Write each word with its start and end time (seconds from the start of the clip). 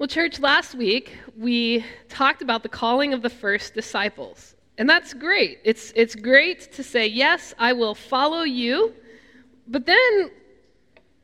Well, 0.00 0.08
church, 0.08 0.40
last 0.40 0.74
week 0.74 1.18
we 1.36 1.84
talked 2.08 2.40
about 2.40 2.62
the 2.62 2.70
calling 2.70 3.12
of 3.12 3.20
the 3.20 3.28
first 3.28 3.74
disciples. 3.74 4.54
And 4.78 4.88
that's 4.88 5.12
great. 5.12 5.58
It's, 5.62 5.92
it's 5.94 6.14
great 6.14 6.72
to 6.72 6.82
say, 6.82 7.06
yes, 7.06 7.52
I 7.58 7.74
will 7.74 7.94
follow 7.94 8.40
you. 8.40 8.94
But 9.68 9.84
then, 9.84 10.30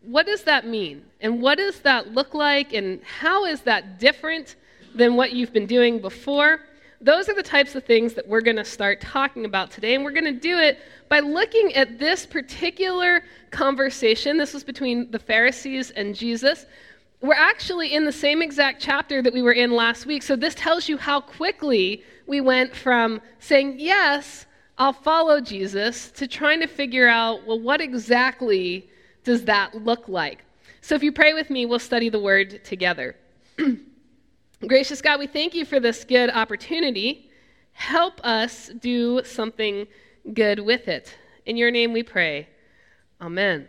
what 0.02 0.26
does 0.26 0.42
that 0.42 0.66
mean? 0.66 1.06
And 1.22 1.40
what 1.40 1.56
does 1.56 1.80
that 1.80 2.12
look 2.12 2.34
like? 2.34 2.74
And 2.74 3.02
how 3.02 3.46
is 3.46 3.62
that 3.62 3.98
different 3.98 4.57
than 4.95 5.16
what 5.16 5.32
you've 5.32 5.54
been 5.54 5.64
doing 5.64 5.98
before? 5.98 6.61
Those 7.00 7.30
are 7.30 7.34
the 7.34 7.43
types 7.43 7.77
of 7.77 7.84
things 7.84 8.12
that 8.12 8.29
we're 8.29 8.43
going 8.43 8.56
to 8.56 8.64
start 8.64 9.00
talking 9.00 9.46
about 9.46 9.70
today. 9.70 9.95
And 9.95 10.04
we're 10.04 10.11
going 10.11 10.24
to 10.24 10.38
do 10.38 10.58
it 10.58 10.80
by 11.08 11.20
looking 11.20 11.72
at 11.72 11.98
this 11.98 12.27
particular 12.27 13.22
conversation. 13.50 14.36
This 14.36 14.52
was 14.52 14.64
between 14.64 15.11
the 15.11 15.18
Pharisees 15.18 15.93
and 15.93 16.14
Jesus 16.14 16.66
we're 17.21 17.35
actually 17.35 17.95
in 17.95 18.05
the 18.05 18.12
same 18.12 18.43
exact 18.43 18.80
chapter 18.80 19.23
that 19.23 19.33
we 19.33 19.43
were 19.43 19.53
in 19.53 19.71
last 19.71 20.07
week. 20.07 20.23
So 20.23 20.37
this 20.37 20.55
tells 20.55 20.88
you 20.88 20.97
how 20.97 21.20
quickly 21.20 22.02
we 22.27 22.41
went 22.41 22.74
from 22.74 23.20
saying, 23.38 23.77
Yes, 23.79 24.47
I'll 24.79 24.93
follow 24.93 25.41
Jesus, 25.41 26.10
to 26.12 26.29
trying 26.29 26.60
to 26.60 26.66
figure 26.66 27.09
out, 27.09 27.47
well, 27.47 27.59
what 27.59 27.80
exactly 27.80 28.91
does 29.24 29.45
that 29.47 29.74
look 29.74 30.07
like? 30.07 30.45
So 30.83 30.95
if 30.95 31.02
you 31.02 31.12
pray 31.12 31.33
with 31.33 31.48
me, 31.48 31.65
we'll 31.65 31.79
study 31.79 32.10
the 32.10 32.21
word 32.21 32.62
together. 32.62 33.16
Gracious 34.66 35.01
God, 35.01 35.19
we 35.19 35.27
thank 35.27 35.55
you 35.55 35.65
for 35.65 35.80
this 35.80 36.05
good 36.05 36.30
opportunity. 36.30 37.30
Help 37.73 38.24
us 38.24 38.71
do 38.80 39.23
something 39.24 39.87
good 40.35 40.60
with 40.60 40.88
it. 40.88 41.15
In 41.46 41.57
your 41.57 41.71
name 41.71 41.93
we 41.93 42.02
pray. 42.02 42.48
Amen. 43.21 43.66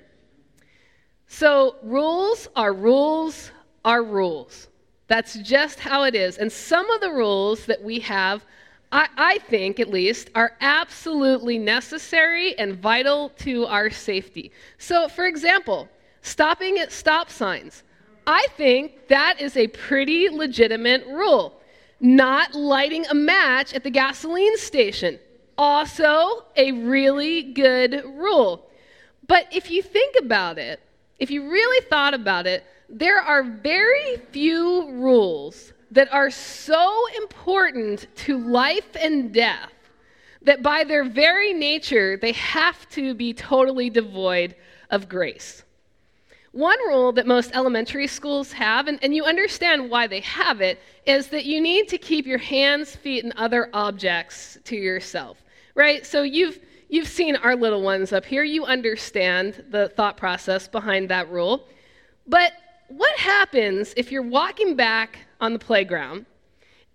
So, 1.27 1.75
rules 1.83 2.47
are 2.55 2.73
rules 2.73 3.51
are 3.83 4.03
rules. 4.03 4.67
That's 5.07 5.35
just 5.35 5.79
how 5.79 6.03
it 6.03 6.15
is. 6.15 6.37
And 6.37 6.51
some 6.51 6.89
of 6.89 7.01
the 7.01 7.11
rules 7.11 7.65
that 7.65 7.81
we 7.81 7.99
have, 7.99 8.45
I, 8.91 9.07
I, 9.17 9.37
think 9.39 9.79
at 9.79 9.89
least, 9.89 10.29
are 10.35 10.53
absolutely 10.61 11.57
necessary 11.57 12.57
and 12.57 12.75
vital 12.75 13.29
to 13.39 13.65
our 13.65 13.89
safety. 13.89 14.51
So, 14.77 15.07
for 15.07 15.25
example, 15.25 15.89
stopping 16.21 16.79
at 16.79 16.91
stop 16.91 17.29
signs. 17.29 17.83
I 18.25 18.47
think 18.57 19.07
that 19.07 19.39
is 19.39 19.55
a 19.55 19.67
pretty 19.67 20.29
legitimate 20.29 21.05
rule. 21.07 21.61
Not 21.99 22.53
lighting 22.53 23.05
a 23.07 23.13
match 23.13 23.73
at 23.73 23.83
the 23.83 23.89
gasoline 23.89 24.57
station. 24.57 25.19
Also, 25.57 26.45
a 26.55 26.71
really 26.71 27.53
good 27.53 28.03
rule. 28.05 28.69
But 29.27 29.47
if 29.51 29.71
you 29.71 29.81
think 29.81 30.15
about 30.21 30.57
it, 30.57 30.81
if 31.19 31.31
you 31.31 31.49
really 31.49 31.85
thought 31.87 32.13
about 32.13 32.47
it, 32.47 32.63
there 32.89 33.19
are 33.21 33.43
very 33.43 34.17
few 34.31 34.91
rules 34.91 35.73
that 35.91 36.11
are 36.13 36.29
so 36.29 37.05
important 37.17 38.07
to 38.15 38.37
life 38.37 38.95
and 38.99 39.33
death 39.33 39.71
that 40.41 40.61
by 40.61 40.83
their 40.83 41.03
very 41.03 41.53
nature, 41.53 42.17
they 42.17 42.31
have 42.33 42.87
to 42.89 43.13
be 43.13 43.33
totally 43.33 43.89
devoid 43.89 44.55
of 44.89 45.09
grace. 45.09 45.63
One 46.53 46.79
rule 46.87 47.11
that 47.13 47.27
most 47.27 47.51
elementary 47.53 48.07
schools 48.07 48.51
have, 48.53 48.87
and, 48.87 48.97
and, 49.03 49.13
you 49.13 49.25
understand 49.25 49.89
why 49.89 50.07
they 50.07 50.21
have 50.21 50.61
it, 50.61 50.79
is 51.05 51.27
that 51.27 51.45
you 51.45 51.61
need 51.61 51.87
to 51.89 51.97
keep 51.97 52.25
your 52.25 52.37
hands, 52.39 52.95
feet, 52.95 53.23
and 53.23 53.33
other 53.35 53.69
objects 53.73 54.57
to 54.63 54.75
yourself, 54.75 55.43
right? 55.75 56.05
So 56.05 56.23
you've, 56.23 56.59
You've 56.89 57.07
seen 57.07 57.35
our 57.35 57.55
little 57.55 57.81
ones 57.81 58.13
up 58.13 58.25
here. 58.25 58.43
You 58.43 58.65
understand 58.65 59.65
the 59.69 59.89
thought 59.89 60.15
process 60.15 60.67
behind 60.67 61.09
that 61.09 61.29
rule. 61.29 61.67
But 62.25 62.53
what 62.87 63.17
happens 63.17 63.93
if 63.97 64.11
you're 64.11 64.21
walking 64.21 64.75
back 64.75 65.19
on 65.41 65.53
the 65.53 65.59
playground 65.59 66.25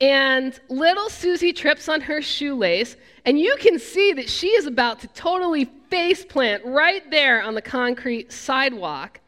and 0.01 0.59
little 0.69 1.11
Susie 1.11 1.53
trips 1.53 1.89
on 1.89 2.01
her 2.01 2.23
shoelace 2.23 2.97
and 3.27 3.39
you 3.39 3.55
can 3.61 3.79
see 3.79 4.15
that 4.15 4.29
she 4.29 4.49
is 4.49 4.67
about 4.67 5.01
to 5.01 5.09
totally 5.09 5.67
face 5.91 6.25
plant 6.25 6.65
right 6.65 7.09
there 7.11 7.43
on 7.43 7.55
the 7.55 7.63
concrete 7.63 8.33
sidewalk? 8.33 9.21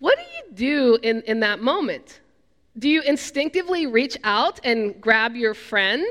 What 0.00 0.18
do 0.18 0.24
you 0.24 0.54
do 0.56 0.98
in, 1.02 1.22
in 1.22 1.40
that 1.40 1.60
moment? 1.60 2.20
Do 2.76 2.88
you 2.88 3.02
instinctively 3.02 3.86
reach 3.86 4.18
out 4.24 4.58
and 4.64 5.00
grab 5.00 5.36
your 5.36 5.54
friend? 5.54 6.04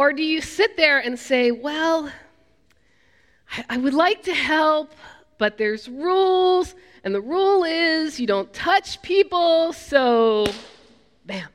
Or 0.00 0.14
do 0.14 0.22
you 0.22 0.40
sit 0.40 0.78
there 0.78 0.98
and 0.98 1.18
say, 1.18 1.50
well, 1.50 2.10
I 3.68 3.76
would 3.76 3.92
like 3.92 4.22
to 4.22 4.32
help, 4.32 4.94
but 5.36 5.58
there's 5.58 5.90
rules, 5.90 6.74
and 7.04 7.14
the 7.14 7.20
rule 7.20 7.64
is 7.64 8.18
you 8.18 8.26
don't 8.26 8.50
touch 8.54 9.02
people, 9.02 9.74
so 9.74 10.46
bam. 11.26 11.48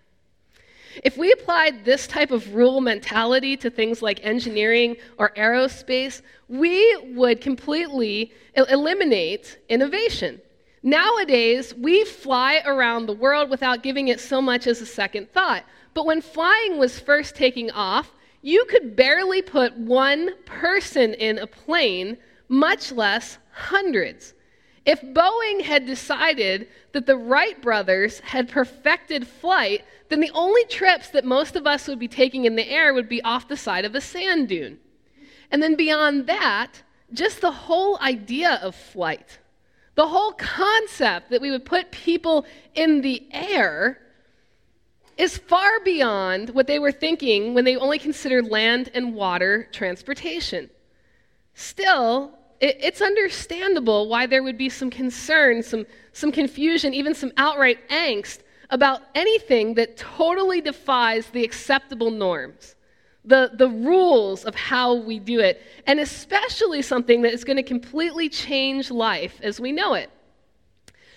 If 1.04 1.18
we 1.18 1.32
applied 1.32 1.86
this 1.86 2.06
type 2.06 2.30
of 2.30 2.54
rule 2.54 2.82
mentality 2.82 3.58
to 3.58 3.72
things 3.72 4.04
like 4.04 4.24
engineering 4.24 4.98
or 5.18 5.32
aerospace, 5.32 6.22
we 6.48 6.96
would 7.16 7.42
completely 7.42 8.32
eliminate 8.54 9.58
innovation. 9.70 10.40
Nowadays, 10.84 11.74
we 11.74 12.06
fly 12.06 12.62
around 12.64 13.08
the 13.08 13.14
world 13.14 13.50
without 13.50 13.82
giving 13.82 14.10
it 14.10 14.20
so 14.20 14.40
much 14.40 14.68
as 14.68 14.82
a 14.82 14.86
second 14.86 15.32
thought. 15.32 15.64
But 15.96 16.06
when 16.06 16.22
flying 16.22 16.78
was 16.78 17.00
first 17.00 17.34
taking 17.34 17.72
off, 17.72 18.12
you 18.46 18.64
could 18.66 18.96
barely 18.96 19.42
put 19.42 19.76
one 19.76 20.30
person 20.46 21.16
in 21.16 21.40
a 21.40 21.48
plane, 21.48 22.16
much 22.48 22.92
less 22.92 23.40
hundreds. 23.52 24.36
If 24.86 25.02
Boeing 25.02 25.64
had 25.64 25.88
decided 25.88 26.68
that 26.92 27.08
the 27.08 27.18
Wright 27.18 27.60
brothers 27.60 28.20
had 28.20 28.48
perfected 28.48 29.28
flight, 29.28 29.84
then 30.10 30.20
the 30.20 30.30
only 30.36 30.64
trips 30.66 31.10
that 31.10 31.26
most 31.26 31.56
of 31.56 31.66
us 31.66 31.88
would 31.88 31.98
be 31.98 32.08
taking 32.08 32.46
in 32.46 32.56
the 32.56 32.70
air 32.70 32.94
would 32.94 33.10
be 33.10 33.20
off 33.24 33.48
the 33.48 33.58
side 33.58 33.84
of 33.84 33.96
a 33.96 34.00
sand 34.00 34.48
dune. 34.48 34.78
And 35.50 35.64
then 35.64 35.74
beyond 35.74 36.28
that, 36.28 36.84
just 37.12 37.42
the 37.42 37.52
whole 37.52 37.98
idea 38.00 38.60
of 38.62 38.76
flight, 38.76 39.40
the 39.96 40.10
whole 40.10 40.34
concept 40.34 41.32
that 41.32 41.42
we 41.42 41.50
would 41.50 41.66
put 41.66 41.90
people 41.90 42.46
in 42.76 43.02
the 43.02 43.28
air 43.32 44.05
is 45.18 45.38
far 45.38 45.80
beyond 45.84 46.50
what 46.50 46.68
they 46.68 46.80
were 46.80 46.92
thinking 46.92 47.54
when 47.54 47.66
they 47.66 47.78
only 47.78 48.00
considered 48.00 48.48
land 48.48 48.92
and 48.94 49.14
water 49.14 49.68
transportation. 49.72 50.70
Still, 51.54 52.38
it, 52.60 52.78
it's 52.82 53.02
understandable 53.02 54.10
why 54.10 54.26
there 54.26 54.44
would 54.44 54.58
be 54.58 54.70
some 54.70 54.90
concern, 54.90 55.64
some, 55.64 55.86
some 56.14 56.32
confusion, 56.32 56.94
even 56.94 57.14
some 57.14 57.32
outright 57.38 57.88
angst 57.90 58.40
about 58.70 59.02
anything 59.14 59.76
that 59.76 59.98
totally 59.98 60.60
defies 60.62 61.28
the 61.28 61.44
acceptable 61.44 62.12
norms, 62.12 62.76
the, 63.24 63.52
the 63.54 63.70
rules 63.70 64.44
of 64.44 64.56
how 64.56 64.96
we 64.96 65.20
do 65.20 65.40
it, 65.40 65.62
and 65.88 66.00
especially 66.00 66.82
something 66.82 67.22
that 67.22 67.34
is 67.34 67.44
going 67.44 67.58
to 67.58 67.64
completely 67.64 68.28
change 68.28 68.92
life 68.92 69.40
as 69.42 69.60
we 69.60 69.72
know 69.72 69.94
it. 69.94 70.10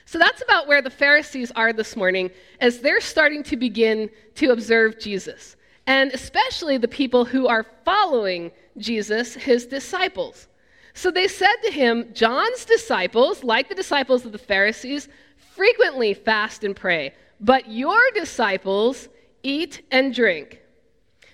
So 0.09 0.19
that's 0.19 0.41
about 0.41 0.67
where 0.67 0.81
the 0.81 0.89
Pharisees 0.89 1.51
are 1.51 1.71
this 1.71 1.95
morning 1.95 2.31
as 2.63 2.79
they're 2.79 2.99
starting 2.99 3.43
to 3.43 3.59
begin 3.59 4.09
to 4.37 4.53
observe 4.53 4.99
Jesus, 4.99 5.55
and 5.87 6.11
especially 6.13 6.79
the 6.79 6.89
people 6.89 7.27
who 7.27 7.47
are 7.47 7.67
following 7.85 8.51
Jesus, 8.79 9.35
his 9.35 9.67
disciples. 9.67 10.49
So 10.95 11.11
they 11.11 11.29
said 11.29 11.57
to 11.63 11.71
him, 11.71 12.09
John's 12.15 12.65
disciples, 12.65 13.45
like 13.45 13.69
the 13.69 13.75
disciples 13.75 14.25
of 14.25 14.33
the 14.33 14.39
Pharisees, 14.39 15.11
frequently 15.37 16.15
fast 16.15 16.65
and 16.65 16.75
pray, 16.75 17.13
but 17.39 17.71
your 17.71 18.01
disciples 18.15 19.11
eat 19.43 19.83
and 19.91 20.15
drink. 20.15 20.63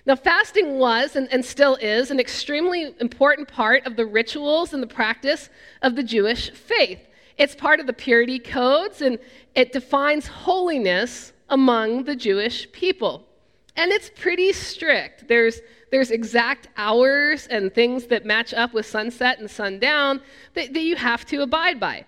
Now, 0.05 0.17
fasting 0.17 0.79
was 0.79 1.15
and, 1.15 1.31
and, 1.31 1.45
still 1.45 1.75
is 1.75 2.11
an 2.11 2.19
extremely 2.19 2.93
important 2.99 3.47
part 3.47 3.87
of 3.87 3.95
the 3.95 4.05
rituals 4.05 4.73
and 4.73 4.83
the 4.83 4.87
practice 4.87 5.49
of 5.81 5.95
the 5.95 6.03
Jewish 6.03 6.51
faith. 6.51 6.99
It's 7.37 7.55
part 7.55 7.79
of 7.79 7.87
the 7.87 7.93
purity 7.93 8.39
codes, 8.39 9.01
and 9.01 9.19
it 9.55 9.71
defines 9.71 10.27
holiness 10.27 11.33
among 11.49 12.03
the 12.05 12.15
Jewish 12.15 12.71
people. 12.71 13.27
And 13.75 13.91
it's 13.91 14.09
pretty 14.15 14.53
strict. 14.53 15.27
There's, 15.27 15.59
there's 15.91 16.11
exact 16.11 16.69
hours 16.77 17.47
and 17.47 17.73
things 17.73 18.05
that 18.07 18.25
match 18.25 18.53
up 18.53 18.73
with 18.73 18.85
sunset 18.85 19.39
and 19.39 19.51
sundown 19.51 20.21
that, 20.53 20.73
that 20.73 20.81
you 20.81 20.95
have 20.95 21.25
to 21.25 21.41
abide 21.41 21.79
by. 21.79 22.05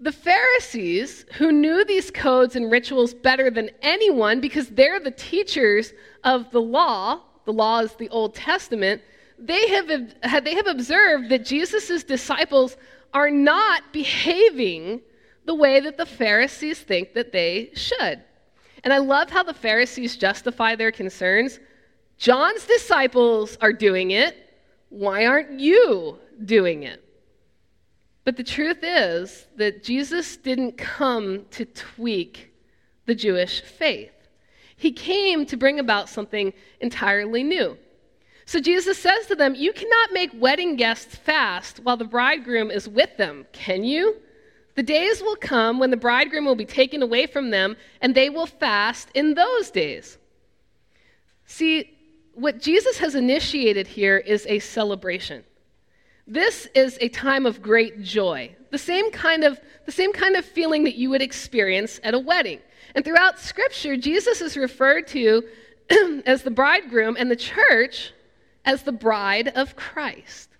The 0.00 0.12
Pharisees, 0.12 1.26
who 1.34 1.52
knew 1.52 1.84
these 1.84 2.10
codes 2.10 2.56
and 2.56 2.70
rituals 2.70 3.14
better 3.14 3.50
than 3.50 3.70
anyone 3.82 4.40
because 4.40 4.68
they're 4.68 4.98
the 4.98 5.10
teachers 5.10 5.92
of 6.24 6.50
the 6.50 6.60
law, 6.60 7.20
the 7.44 7.52
law 7.52 7.80
is 7.80 7.92
the 7.94 8.08
Old 8.08 8.34
Testament, 8.34 9.02
they 9.38 9.68
have, 9.68 9.88
they 10.44 10.54
have 10.54 10.66
observed 10.66 11.28
that 11.28 11.44
Jesus' 11.44 12.02
disciples 12.02 12.76
are 13.12 13.30
not 13.30 13.92
behaving 13.92 15.00
the 15.44 15.54
way 15.54 15.80
that 15.80 15.96
the 15.96 16.06
Pharisees 16.06 16.80
think 16.80 17.14
that 17.14 17.32
they 17.32 17.70
should. 17.74 18.22
And 18.84 18.92
I 18.92 18.98
love 18.98 19.30
how 19.30 19.42
the 19.42 19.54
Pharisees 19.54 20.16
justify 20.16 20.76
their 20.76 20.92
concerns. 20.92 21.58
John's 22.18 22.66
disciples 22.66 23.56
are 23.60 23.72
doing 23.72 24.12
it. 24.12 24.36
Why 24.90 25.26
aren't 25.26 25.58
you 25.58 26.18
doing 26.44 26.82
it? 26.82 27.02
But 28.24 28.36
the 28.36 28.44
truth 28.44 28.78
is 28.82 29.46
that 29.56 29.82
Jesus 29.82 30.36
didn't 30.36 30.76
come 30.76 31.46
to 31.52 31.64
tweak 31.64 32.52
the 33.06 33.14
Jewish 33.14 33.62
faith. 33.62 34.12
He 34.76 34.92
came 34.92 35.44
to 35.46 35.56
bring 35.56 35.78
about 35.78 36.08
something 36.08 36.52
entirely 36.80 37.42
new. 37.42 37.76
So 38.50 38.58
Jesus 38.58 38.98
says 38.98 39.26
to 39.26 39.36
them, 39.36 39.54
You 39.54 39.72
cannot 39.72 40.12
make 40.12 40.32
wedding 40.34 40.74
guests 40.74 41.14
fast 41.14 41.78
while 41.84 41.96
the 41.96 42.04
bridegroom 42.04 42.72
is 42.72 42.88
with 42.88 43.16
them, 43.16 43.46
can 43.52 43.84
you? 43.84 44.16
The 44.74 44.82
days 44.82 45.22
will 45.22 45.36
come 45.36 45.78
when 45.78 45.92
the 45.92 45.96
bridegroom 45.96 46.46
will 46.46 46.56
be 46.56 46.64
taken 46.64 47.00
away 47.00 47.28
from 47.28 47.50
them, 47.50 47.76
and 48.00 48.12
they 48.12 48.28
will 48.28 48.46
fast 48.46 49.08
in 49.14 49.34
those 49.34 49.70
days. 49.70 50.18
See, 51.46 51.96
what 52.34 52.60
Jesus 52.60 52.98
has 52.98 53.14
initiated 53.14 53.86
here 53.86 54.16
is 54.16 54.44
a 54.48 54.58
celebration. 54.58 55.44
This 56.26 56.66
is 56.74 56.98
a 57.00 57.08
time 57.08 57.46
of 57.46 57.62
great 57.62 58.02
joy, 58.02 58.56
the 58.72 58.78
same 58.78 59.12
kind 59.12 59.44
of, 59.44 59.60
the 59.86 59.92
same 59.92 60.12
kind 60.12 60.34
of 60.34 60.44
feeling 60.44 60.82
that 60.82 60.96
you 60.96 61.08
would 61.10 61.22
experience 61.22 62.00
at 62.02 62.14
a 62.14 62.18
wedding. 62.18 62.58
And 62.96 63.04
throughout 63.04 63.38
Scripture, 63.38 63.96
Jesus 63.96 64.40
is 64.40 64.56
referred 64.56 65.06
to 65.06 65.44
as 66.26 66.42
the 66.42 66.50
bridegroom 66.50 67.14
and 67.16 67.30
the 67.30 67.36
church 67.36 68.12
as 68.64 68.82
the 68.82 68.92
bride 68.92 69.48
of 69.48 69.76
Christ. 69.76 70.50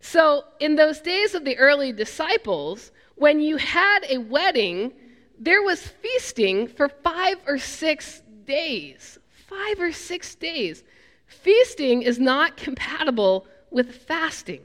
So, 0.00 0.44
in 0.60 0.76
those 0.76 1.00
days 1.00 1.34
of 1.34 1.44
the 1.44 1.58
early 1.58 1.92
disciples, 1.92 2.92
when 3.16 3.40
you 3.40 3.56
had 3.56 4.00
a 4.08 4.18
wedding, 4.18 4.92
there 5.38 5.62
was 5.62 5.86
feasting 5.86 6.68
for 6.68 6.88
five 6.88 7.38
or 7.46 7.58
six 7.58 8.22
days. 8.44 9.18
Five 9.48 9.80
or 9.80 9.92
six 9.92 10.34
days. 10.34 10.84
Feasting 11.26 12.02
is 12.02 12.18
not 12.18 12.56
compatible 12.56 13.46
with 13.70 13.94
fasting. 13.94 14.62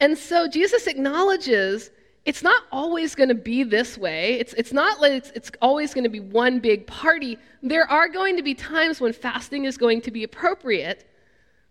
And 0.00 0.16
so 0.16 0.48
Jesus 0.48 0.86
acknowledges 0.86 1.90
it's 2.24 2.42
not 2.42 2.64
always 2.70 3.14
going 3.14 3.28
to 3.28 3.34
be 3.34 3.62
this 3.64 3.96
way. 3.96 4.34
It's, 4.34 4.52
it's 4.54 4.72
not 4.72 5.00
like 5.00 5.12
it's, 5.12 5.30
it's 5.30 5.50
always 5.62 5.94
going 5.94 6.04
to 6.04 6.10
be 6.10 6.20
one 6.20 6.58
big 6.58 6.86
party. 6.86 7.38
There 7.62 7.90
are 7.90 8.08
going 8.08 8.36
to 8.36 8.42
be 8.42 8.54
times 8.54 9.00
when 9.00 9.12
fasting 9.12 9.64
is 9.64 9.76
going 9.78 10.02
to 10.02 10.10
be 10.10 10.24
appropriate, 10.24 11.08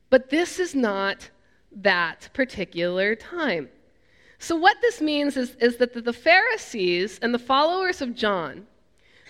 but 0.10 0.30
this 0.30 0.60
is 0.60 0.74
not 0.74 1.30
that 1.72 2.30
particular 2.34 3.16
time. 3.16 3.70
So, 4.40 4.56
what 4.56 4.78
this 4.82 5.02
means 5.02 5.36
is, 5.36 5.56
is 5.56 5.78
that 5.78 5.94
the 5.94 6.14
Pharisees 6.14 7.20
and 7.22 7.34
the 7.34 7.40
followers 7.40 8.02
of 8.02 8.16
John, 8.16 8.68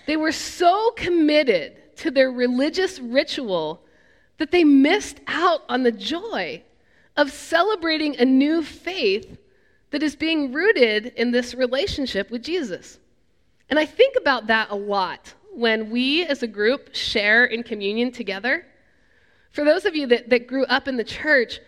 they 0.06 0.18
were 0.18 0.31
so 0.31 0.92
committed 0.96 1.96
to 1.98 2.12
their 2.12 2.31
religious 2.31 3.00
ritual 3.00 3.81
that 4.38 4.52
they 4.52 4.64
missed 4.64 5.20
out 5.28 5.64
on 5.68 5.84
the 5.84 5.92
joy 5.92 6.64
of 7.18 7.31
celebrating 7.31 8.16
a 8.18 8.26
new 8.26 8.64
faith 8.64 9.38
that 9.92 10.04
is 10.04 10.16
being 10.16 10.54
rooted 10.54 11.08
in 11.18 11.31
this 11.31 11.54
relationship 11.54 12.30
with 12.30 12.44
Jesus. 12.44 13.00
And 13.70 13.78
I 13.78 13.86
think 13.86 14.16
about 14.16 14.48
that 14.48 14.70
a 14.70 14.76
lot 14.76 15.34
when 15.54 15.90
we 15.90 16.26
as 16.26 16.44
a 16.44 16.48
group 16.48 16.94
share 16.96 17.46
in 17.46 17.64
communion 17.64 18.12
together. 18.12 18.66
For 19.51 19.66
those 19.66 19.86
of 19.86 19.96
you 19.96 20.07
that, 20.07 20.30
that 20.30 20.48
grew 20.48 20.66
up 20.66 20.88
in 20.88 20.98
the 20.98 21.04
church, 21.04 21.60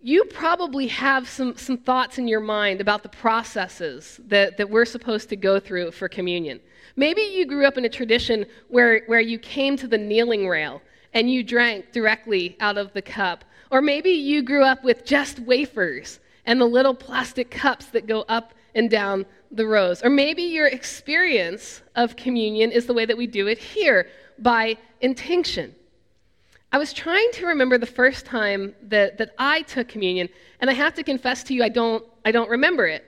you 0.00 0.24
probably 0.26 0.86
have 0.86 1.28
some, 1.28 1.56
some 1.56 1.76
thoughts 1.76 2.18
in 2.18 2.28
your 2.28 2.40
mind 2.40 2.80
about 2.80 3.02
the 3.02 3.08
processes 3.08 4.20
that, 4.26 4.56
that 4.56 4.70
we're 4.70 4.84
supposed 4.84 5.28
to 5.30 5.36
go 5.36 5.58
through 5.58 5.90
for 5.90 6.08
communion. 6.08 6.60
Maybe 6.94 7.22
you 7.22 7.46
grew 7.46 7.66
up 7.66 7.76
in 7.76 7.84
a 7.84 7.88
tradition 7.88 8.46
where, 8.68 9.02
where 9.06 9.20
you 9.20 9.38
came 9.38 9.76
to 9.76 9.88
the 9.88 9.98
kneeling 9.98 10.48
rail 10.48 10.80
and 11.14 11.30
you 11.30 11.42
drank 11.42 11.92
directly 11.92 12.56
out 12.60 12.78
of 12.78 12.92
the 12.92 13.02
cup. 13.02 13.44
Or 13.70 13.82
maybe 13.82 14.10
you 14.10 14.42
grew 14.42 14.62
up 14.62 14.84
with 14.84 15.04
just 15.04 15.40
wafers 15.40 16.20
and 16.46 16.60
the 16.60 16.66
little 16.66 16.94
plastic 16.94 17.50
cups 17.50 17.86
that 17.86 18.06
go 18.06 18.22
up 18.28 18.54
and 18.74 18.88
down 18.88 19.26
the 19.50 19.66
rows. 19.66 20.02
Or 20.04 20.10
maybe 20.10 20.42
your 20.42 20.68
experience 20.68 21.82
of 21.96 22.14
communion 22.14 22.70
is 22.70 22.86
the 22.86 22.94
way 22.94 23.04
that 23.04 23.16
we 23.16 23.26
do 23.26 23.48
it 23.48 23.58
here 23.58 24.08
by 24.38 24.76
intinction. 25.00 25.74
I 26.70 26.76
was 26.76 26.92
trying 26.92 27.30
to 27.32 27.46
remember 27.46 27.78
the 27.78 27.86
first 27.86 28.26
time 28.26 28.74
that, 28.82 29.16
that 29.16 29.30
I 29.38 29.62
took 29.62 29.88
communion, 29.88 30.28
and 30.60 30.68
I 30.68 30.74
have 30.74 30.94
to 30.94 31.02
confess 31.02 31.42
to 31.44 31.54
you, 31.54 31.64
I 31.64 31.70
don't, 31.70 32.04
I 32.26 32.30
don't 32.30 32.50
remember 32.50 32.86
it. 32.86 33.04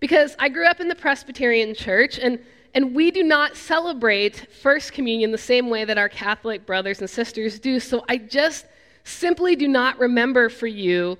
Because 0.00 0.34
I 0.40 0.48
grew 0.48 0.66
up 0.66 0.80
in 0.80 0.88
the 0.88 0.96
Presbyterian 0.96 1.74
church, 1.74 2.18
and, 2.18 2.40
and 2.74 2.92
we 2.92 3.12
do 3.12 3.22
not 3.22 3.56
celebrate 3.56 4.52
First 4.60 4.92
Communion 4.92 5.30
the 5.30 5.38
same 5.38 5.70
way 5.70 5.84
that 5.84 5.98
our 5.98 6.08
Catholic 6.08 6.66
brothers 6.66 7.00
and 7.00 7.08
sisters 7.08 7.60
do. 7.60 7.78
So 7.78 8.04
I 8.08 8.16
just 8.16 8.66
simply 9.04 9.54
do 9.54 9.68
not 9.68 9.98
remember 10.00 10.48
for 10.48 10.66
you 10.66 11.16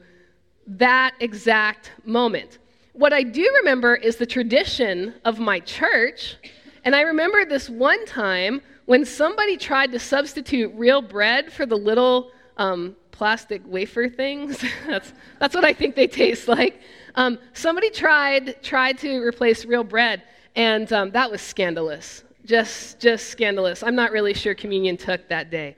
that 0.66 1.14
exact 1.20 1.92
moment. 2.04 2.58
What 2.94 3.12
I 3.12 3.22
do 3.22 3.48
remember 3.58 3.94
is 3.94 4.16
the 4.16 4.26
tradition 4.26 5.14
of 5.24 5.38
my 5.38 5.60
church, 5.60 6.36
and 6.84 6.96
I 6.96 7.02
remember 7.02 7.44
this 7.44 7.70
one 7.70 8.04
time 8.06 8.60
when 8.90 9.04
somebody 9.04 9.56
tried 9.56 9.92
to 9.92 10.00
substitute 10.00 10.72
real 10.74 11.00
bread 11.00 11.52
for 11.52 11.64
the 11.64 11.76
little 11.76 12.32
um, 12.56 12.96
plastic 13.12 13.62
wafer 13.64 14.08
things, 14.08 14.64
that's, 14.88 15.12
that's 15.38 15.54
what 15.54 15.64
I 15.64 15.72
think 15.72 15.94
they 15.94 16.08
taste 16.08 16.48
like. 16.48 16.80
Um, 17.14 17.38
somebody 17.52 17.88
tried, 17.90 18.60
tried 18.64 18.98
to 18.98 19.22
replace 19.22 19.64
real 19.64 19.84
bread, 19.84 20.24
and 20.56 20.92
um, 20.92 21.12
that 21.12 21.30
was 21.30 21.40
scandalous. 21.40 22.24
Just, 22.44 22.98
just 22.98 23.28
scandalous. 23.28 23.84
I'm 23.84 23.94
not 23.94 24.10
really 24.10 24.34
sure 24.34 24.56
communion 24.56 24.96
took 24.96 25.28
that 25.28 25.52
day. 25.52 25.76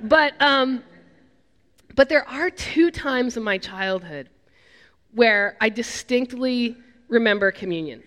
But, 0.00 0.40
um, 0.40 0.84
but 1.96 2.08
there 2.08 2.28
are 2.28 2.48
two 2.48 2.92
times 2.92 3.36
in 3.36 3.42
my 3.42 3.58
childhood 3.58 4.28
where 5.16 5.56
I 5.60 5.68
distinctly 5.68 6.76
remember 7.08 7.50
communion. 7.50 8.04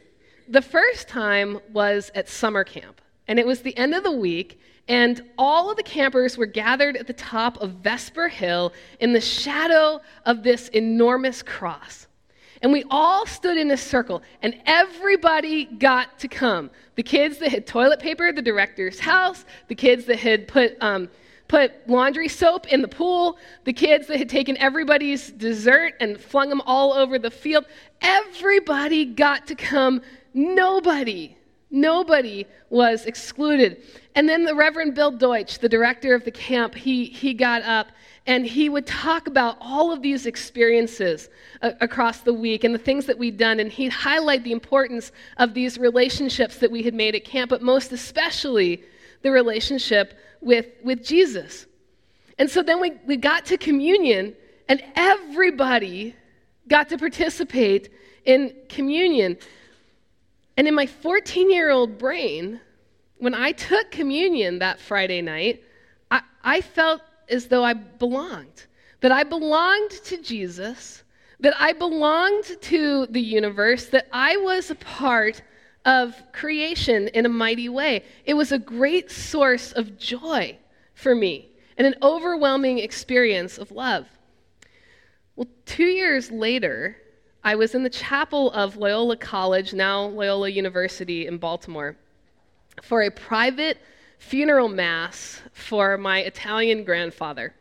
The 0.48 0.62
first 0.62 1.10
time 1.10 1.60
was 1.74 2.10
at 2.16 2.30
summer 2.30 2.63
camp 2.63 3.02
and 3.27 3.39
it 3.39 3.45
was 3.45 3.62
the 3.62 3.75
end 3.77 3.94
of 3.94 4.04
the 4.04 4.12
week, 4.12 4.60
and 4.88 5.24
all 5.38 5.72
of 5.72 5.77
the 5.77 5.83
campers 5.83 6.38
were 6.38 6.45
gathered 6.45 6.95
at 6.95 7.07
the 7.07 7.13
top 7.13 7.57
of 7.62 7.72
Vesper 7.72 8.27
Hill 8.27 8.72
in 9.00 9.13
the 9.13 9.22
shadow 9.22 10.00
of 10.25 10.44
this 10.44 10.68
enormous 10.69 11.42
cross. 11.42 12.07
And 12.62 12.72
we 12.72 12.83
all 12.89 13.25
stood 13.25 13.57
in 13.57 13.72
a 13.72 13.77
circle, 13.77 14.22
and 14.42 14.56
everybody 14.66 15.66
got 15.66 16.19
to 16.19 16.27
come. 16.27 16.69
The 16.95 17.04
kids 17.04 17.38
that 17.39 17.50
had 17.50 17.68
toilet 17.68 18.00
paper 18.00 18.31
the 18.31 18.42
director's 18.42 19.00
house, 19.00 19.45
the 19.68 19.75
kids 19.75 20.06
that 20.06 20.19
had 20.19 20.48
put, 20.48 20.78
um, 20.81 21.10
put 21.48 21.88
laundry 21.89 22.28
soap 22.28 22.68
in 22.68 22.81
the 22.81 22.88
pool, 22.88 23.38
the 23.66 23.74
kids 23.74 24.07
that 24.07 24.18
had 24.18 24.30
taken 24.30 24.57
everybody's 24.57 25.31
dessert 25.31 25.94
and 26.00 26.19
flung 26.19 26.50
them 26.50 26.62
all 26.62 26.94
over 26.94 27.19
the 27.19 27.31
field. 27.31 27.66
Everybody 28.01 29.06
got 29.06 29.48
to 29.48 29.56
come. 29.56 30.01
Nobody 30.33 31.36
Nobody 31.75 32.45
was 32.69 33.06
excluded. 33.06 33.81
And 34.16 34.30
then 34.30 34.45
the 34.45 34.56
Reverend 34.56 34.95
Bill 34.95 35.12
Deutsch, 35.12 35.59
the 35.59 35.68
director 35.68 36.16
of 36.16 36.23
the 36.23 36.31
camp, 36.31 36.73
he, 36.73 37.04
he 37.04 37.33
got 37.33 37.64
up 37.64 37.88
and 38.26 38.45
he 38.45 38.69
would 38.69 38.88
talk 38.88 39.28
about 39.28 39.57
all 39.59 39.92
of 39.92 40.02
these 40.02 40.26
experiences 40.26 41.30
a- 41.61 41.76
across 41.81 42.21
the 42.21 42.33
week 42.33 42.64
and 42.64 42.73
the 42.73 42.80
things 42.80 43.06
that 43.07 43.18
we'd 43.18 43.38
done. 43.38 43.59
And 43.59 43.69
he'd 43.69 43.92
highlight 43.92 44.45
the 44.45 44.54
importance 44.54 45.11
of 45.35 45.54
these 45.54 45.78
relationships 45.78 46.57
that 46.59 46.71
we 46.71 46.81
had 46.81 46.94
made 46.94 47.14
at 47.14 47.26
camp, 47.26 47.50
but 47.50 47.61
most 47.61 47.92
especially 47.92 48.81
the 49.21 49.31
relationship 49.31 50.18
with, 50.40 50.68
with 50.81 51.04
Jesus. 51.04 51.66
And 52.40 52.50
so 52.50 52.64
then 52.64 52.80
we, 52.80 52.94
we 53.06 53.18
got 53.18 53.45
to 53.47 53.57
communion, 53.57 54.33
and 54.69 54.81
everybody 54.95 56.16
got 56.69 56.88
to 56.90 56.97
participate 56.97 57.90
in 58.23 58.56
communion. 58.69 59.38
And 60.57 60.68
in 60.68 60.74
my 60.74 60.85
14 60.85 61.52
year 61.52 61.69
old 61.69 61.97
brain, 61.97 62.59
when 63.18 63.33
I 63.33 63.52
took 63.52 63.92
communion 63.92 64.59
that 64.59 64.80
Friday 64.80 65.21
night, 65.21 65.64
I, 66.12 66.21
I, 66.44 66.62
felt 66.62 67.02
as 67.30 67.47
though 67.47 67.64
I 67.64 67.74
belonged. 67.74 68.66
That 69.02 69.12
I 69.12 69.24
belonged 69.24 69.92
to 70.06 70.18
Jesus, 70.21 71.04
that 71.40 71.54
I 71.59 71.74
belonged 71.74 72.45
to 72.62 73.06
the 73.07 73.21
universe, 73.21 73.88
that 73.88 74.07
I 74.12 74.38
was 74.38 74.71
a 74.71 74.76
part 74.76 75.42
of 75.85 76.16
creation 76.31 77.07
in 77.09 77.26
a 77.26 77.30
mighty 77.30 77.69
way. 77.69 78.04
It 78.26 78.33
was 78.33 78.52
a 78.52 78.59
great 78.59 79.12
source 79.12 79.71
of 79.74 79.97
joy 79.97 80.57
for 80.94 81.14
me 81.14 81.50
and 81.78 81.85
an 81.85 81.95
overwhelming 82.02 82.80
experience 82.80 83.57
of 83.57 83.71
love. 83.71 84.07
Well, 85.35 85.47
two 85.66 85.85
years 85.85 86.31
later, 86.31 86.97
I 87.45 87.54
was 87.54 87.75
in 87.75 87.83
the 87.83 87.92
chapel 87.92 88.49
of 88.54 88.75
Loyola 88.75 89.18
College, 89.18 89.71
now 89.71 90.07
Loyola 90.07 90.49
University 90.49 91.28
in 91.28 91.37
Baltimore, 91.37 91.95
for 92.81 93.04
a 93.04 93.11
private 93.11 93.78
funeral 94.18 94.68
mass 94.68 95.44
for 95.54 95.95
my 95.95 96.21
Italian 96.21 96.83
grandfather. 96.83 97.54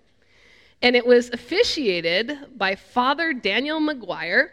And 0.80 0.96
it 0.96 1.06
was 1.06 1.28
officiated 1.34 2.34
by 2.56 2.76
Father 2.76 3.34
Daniel 3.34 3.78
McGuire, 3.78 4.48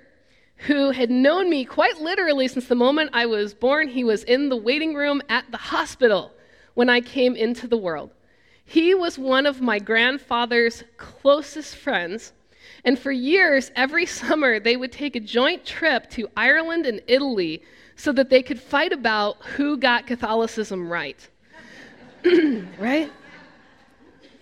who 0.67 0.91
had 0.91 1.09
known 1.09 1.50
me 1.50 1.63
quite 1.63 2.01
literally 2.01 2.50
since 2.50 2.67
the 2.67 2.75
moment 2.75 3.11
I 3.13 3.25
was 3.25 3.53
born. 3.53 3.88
He 3.88 4.03
was 4.03 4.25
in 4.25 4.50
the 4.50 4.57
waiting 4.57 4.95
room 4.95 5.21
at 5.29 5.50
the 5.50 5.57
hospital 5.57 6.33
when 6.73 6.89
I 6.89 7.00
came 7.00 7.38
into 7.38 7.69
the 7.69 7.77
world. 7.77 8.11
He 8.65 8.93
was 8.93 9.17
one 9.17 9.45
of 9.45 9.61
my 9.61 9.79
grandfather's 9.79 10.83
closest 10.97 11.77
friends 11.77 12.33
and 12.83 12.97
for 12.97 13.11
years, 13.11 13.71
every 13.75 14.05
summer, 14.21 14.59
they 14.59 14.77
would 14.77 14.91
take 14.91 15.15
a 15.15 15.19
joint 15.19 15.65
trip 15.65 16.09
to 16.11 16.29
Ireland 16.35 16.85
and 16.85 17.01
Italy 17.07 17.63
so 17.95 18.11
that 18.13 18.29
they 18.29 18.41
could 18.41 18.59
fight 18.59 18.93
about 18.93 19.38
who 19.43 19.77
got 19.77 20.07
Catholicism 20.07 20.91
right. 20.91 21.27
right? 22.79 23.11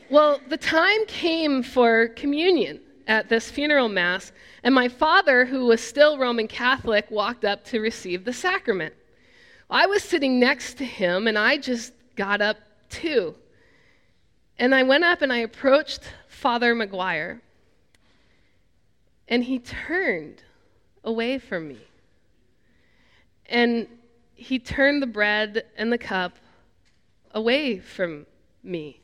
Well, 0.09 0.39
the 0.47 0.57
time 0.57 1.05
came 1.07 1.61
for 1.61 2.07
communion 2.09 2.79
at 3.07 3.29
this 3.29 3.51
funeral 3.51 3.89
mass, 3.89 4.31
and 4.63 4.73
my 4.73 4.87
father, 4.87 5.45
who 5.45 5.65
was 5.65 5.81
still 5.81 6.17
Roman 6.17 6.47
Catholic, 6.47 7.09
walked 7.11 7.45
up 7.45 7.63
to 7.65 7.79
receive 7.79 8.23
the 8.23 8.33
sacrament. 8.33 8.93
I 9.69 9.85
was 9.85 10.03
sitting 10.03 10.39
next 10.39 10.77
to 10.77 10.85
him, 10.85 11.27
and 11.27 11.37
I 11.37 11.57
just 11.57 11.93
got 12.15 12.41
up 12.41 12.57
too. 12.89 13.35
And 14.57 14.73
I 14.73 14.83
went 14.83 15.03
up 15.03 15.21
and 15.21 15.31
I 15.31 15.37
approached 15.37 16.01
Father 16.27 16.75
McGuire, 16.75 17.39
and 19.29 19.43
he 19.43 19.59
turned 19.59 20.43
away 21.03 21.37
from 21.37 21.67
me. 21.67 21.77
And 23.45 23.87
he 24.33 24.59
turned 24.59 25.01
the 25.01 25.07
bread 25.07 25.65
and 25.77 25.93
the 25.93 25.97
cup 25.97 26.37
away 27.31 27.79
from 27.79 28.25
me. 28.63 28.99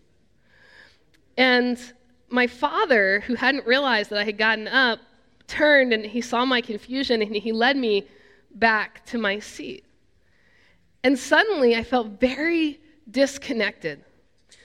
And 1.37 1.79
my 2.29 2.47
father, 2.47 3.21
who 3.21 3.35
hadn't 3.35 3.67
realized 3.67 4.09
that 4.09 4.19
I 4.19 4.23
had 4.23 4.37
gotten 4.37 4.67
up, 4.67 4.99
turned 5.47 5.93
and 5.93 6.03
he 6.03 6.21
saw 6.21 6.43
my 6.43 6.59
confusion 6.59 7.21
and 7.21 7.35
he 7.35 7.51
led 7.51 7.77
me 7.77 8.07
back 8.55 9.05
to 9.07 9.19
my 9.19 9.37
seat. 9.37 9.85
And 11.03 11.19
suddenly 11.19 11.75
I 11.75 11.83
felt 11.83 12.19
very 12.19 12.79
disconnected. 13.11 14.03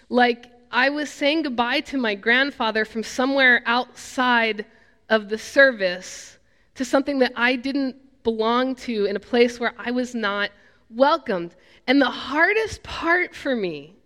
Like 0.09 0.47
I 0.71 0.89
was 0.89 1.11
saying 1.11 1.43
goodbye 1.43 1.81
to 1.81 1.99
my 1.99 2.15
grandfather 2.15 2.87
from 2.87 3.03
somewhere 3.03 3.63
outside 3.67 4.65
of 5.11 5.29
the 5.29 5.37
service 5.37 6.39
to 6.77 6.85
something 6.85 7.19
that 7.19 7.33
I 7.37 7.57
didn't 7.57 7.97
belong 8.23 8.75
to 8.77 9.05
in 9.05 9.17
a 9.17 9.21
place 9.21 9.61
where 9.61 9.75
I 9.77 9.91
was 9.91 10.15
not 10.15 10.51
welcomed. 10.89 11.57
And 11.87 12.01
the 12.01 12.07
hardest 12.07 12.83
part 12.83 13.35
for 13.35 13.55
me, 13.55 13.97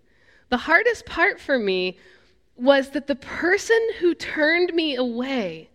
the 0.49 0.57
hardest 0.57 1.07
part 1.07 1.39
for 1.39 1.59
me 1.59 1.99
was 2.57 2.91
that 2.91 3.07
the 3.07 3.17
person 3.17 3.79
who 3.99 4.15
turned 4.15 4.73
me 4.73 4.97
away 4.97 5.69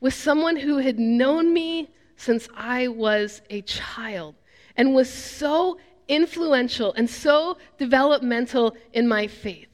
was 0.00 0.14
someone 0.14 0.56
who 0.56 0.78
had 0.78 0.98
known 0.98 1.52
me 1.52 1.88
since 2.16 2.48
I 2.54 2.88
was 2.88 3.40
a 3.50 3.62
child 3.62 4.34
and 4.76 4.94
was 4.94 5.10
so 5.10 5.78
influential 6.08 6.92
and 6.94 7.08
so 7.08 7.56
developmental 7.78 8.76
in 8.92 9.08
my 9.08 9.26
faith. 9.26 9.68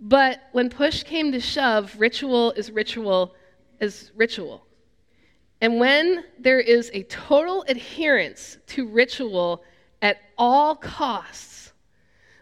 But 0.00 0.40
when 0.52 0.70
push 0.70 1.02
came 1.02 1.32
to 1.32 1.40
shove, 1.40 1.94
ritual 1.98 2.52
is 2.52 2.70
ritual 2.70 3.34
is 3.80 4.12
ritual. 4.14 4.66
And 5.60 5.78
when 5.78 6.24
there 6.38 6.60
is 6.60 6.90
a 6.94 7.02
total 7.04 7.64
adherence 7.68 8.58
to 8.68 8.86
ritual 8.86 9.62
at 10.00 10.18
all 10.38 10.74
costs, 10.76 11.72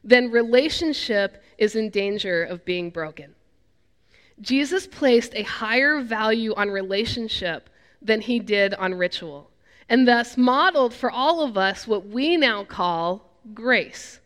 then 0.05 0.31
relationship 0.31 1.43
is 1.59 1.75
in 1.75 1.91
danger 1.91 2.45
of 2.45 2.65
being 2.65 2.91
broken. 2.91 3.35
Jesus 4.41 4.87
placed 4.87 5.35
a 5.35 5.43
higher 5.43 6.01
value 6.01 6.55
on 6.55 6.71
relationship 6.71 7.69
than 8.01 8.21
he 8.21 8.39
did 8.39 8.75
on 8.75 8.95
ritual, 8.95 9.51
and 9.89 10.07
thus 10.07 10.37
modeled 10.37 10.95
for 10.95 11.11
all 11.11 11.41
of 11.43 11.59
us 11.59 11.89
what 11.89 12.07
we 12.07 12.37
now 12.37 12.63
call 12.63 13.35
grace. 13.53 14.21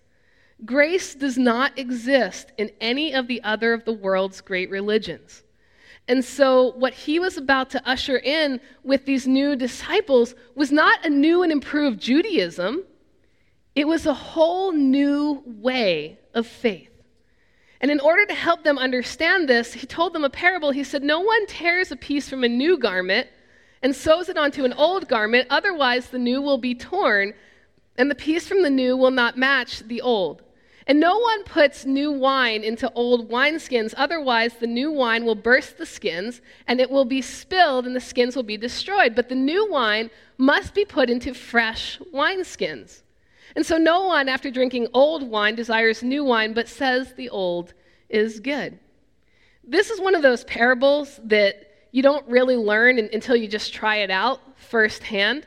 Grace 0.64 1.14
does 1.14 1.38
not 1.38 1.78
exist 1.78 2.52
in 2.58 2.70
any 2.80 3.14
of 3.14 3.26
the 3.26 3.42
other 3.42 3.72
of 3.72 3.84
the 3.84 3.92
world's 3.92 4.42
great 4.42 4.68
religions. 4.68 5.42
And 6.08 6.24
so, 6.24 6.72
what 6.72 6.92
he 6.92 7.20
was 7.20 7.36
about 7.36 7.70
to 7.70 7.88
usher 7.88 8.18
in 8.18 8.60
with 8.82 9.04
these 9.04 9.26
new 9.26 9.54
disciples 9.54 10.34
was 10.54 10.72
not 10.72 11.04
a 11.06 11.10
new 11.10 11.42
and 11.42 11.52
improved 11.52 12.00
Judaism, 12.00 12.82
it 13.74 13.86
was 13.86 14.04
a 14.04 14.14
whole 14.14 14.72
new 14.72 15.42
way 15.46 16.18
of 16.34 16.46
faith. 16.46 16.90
And 17.80 17.90
in 17.90 18.00
order 18.00 18.26
to 18.26 18.34
help 18.34 18.62
them 18.62 18.78
understand 18.78 19.48
this, 19.48 19.72
he 19.72 19.86
told 19.86 20.12
them 20.12 20.24
a 20.24 20.30
parable. 20.30 20.70
He 20.70 20.84
said, 20.84 21.02
No 21.02 21.20
one 21.20 21.46
tears 21.46 21.90
a 21.90 21.96
piece 21.96 22.28
from 22.28 22.44
a 22.44 22.48
new 22.48 22.78
garment 22.78 23.28
and 23.82 23.94
sews 23.94 24.28
it 24.28 24.36
onto 24.36 24.64
an 24.64 24.72
old 24.74 25.08
garment, 25.08 25.48
otherwise, 25.50 26.08
the 26.08 26.18
new 26.18 26.40
will 26.40 26.58
be 26.58 26.74
torn, 26.74 27.34
and 27.98 28.08
the 28.10 28.14
piece 28.14 28.46
from 28.46 28.62
the 28.62 28.70
new 28.70 28.96
will 28.96 29.10
not 29.10 29.36
match 29.36 29.80
the 29.80 30.00
old. 30.00 30.42
And 30.86 30.98
no 30.98 31.18
one 31.18 31.44
puts 31.44 31.84
new 31.84 32.10
wine 32.10 32.64
into 32.64 32.92
old 32.92 33.30
wineskins, 33.30 33.94
otherwise, 33.96 34.54
the 34.54 34.66
new 34.66 34.90
wine 34.90 35.24
will 35.24 35.36
burst 35.36 35.78
the 35.78 35.86
skins, 35.86 36.40
and 36.66 36.80
it 36.80 36.90
will 36.90 37.04
be 37.04 37.22
spilled, 37.22 37.86
and 37.86 37.94
the 37.94 38.00
skins 38.00 38.34
will 38.34 38.42
be 38.42 38.56
destroyed. 38.56 39.14
But 39.14 39.28
the 39.28 39.34
new 39.34 39.70
wine 39.70 40.10
must 40.38 40.74
be 40.74 40.84
put 40.84 41.08
into 41.08 41.34
fresh 41.34 42.00
wineskins. 42.12 43.02
And 43.54 43.64
so 43.64 43.76
no 43.76 44.06
one, 44.06 44.28
after 44.28 44.50
drinking 44.50 44.88
old 44.92 45.22
wine, 45.22 45.54
desires 45.54 46.02
new 46.02 46.24
wine, 46.24 46.52
but 46.52 46.68
says 46.68 47.12
the 47.14 47.28
old 47.28 47.74
is 48.08 48.40
good. 48.40 48.78
This 49.64 49.90
is 49.90 50.00
one 50.00 50.14
of 50.14 50.22
those 50.22 50.44
parables 50.44 51.20
that 51.24 51.68
you 51.92 52.02
don't 52.02 52.26
really 52.28 52.56
learn 52.56 52.98
until 52.98 53.36
you 53.36 53.46
just 53.46 53.72
try 53.72 53.96
it 53.96 54.10
out 54.10 54.40
firsthand. 54.56 55.46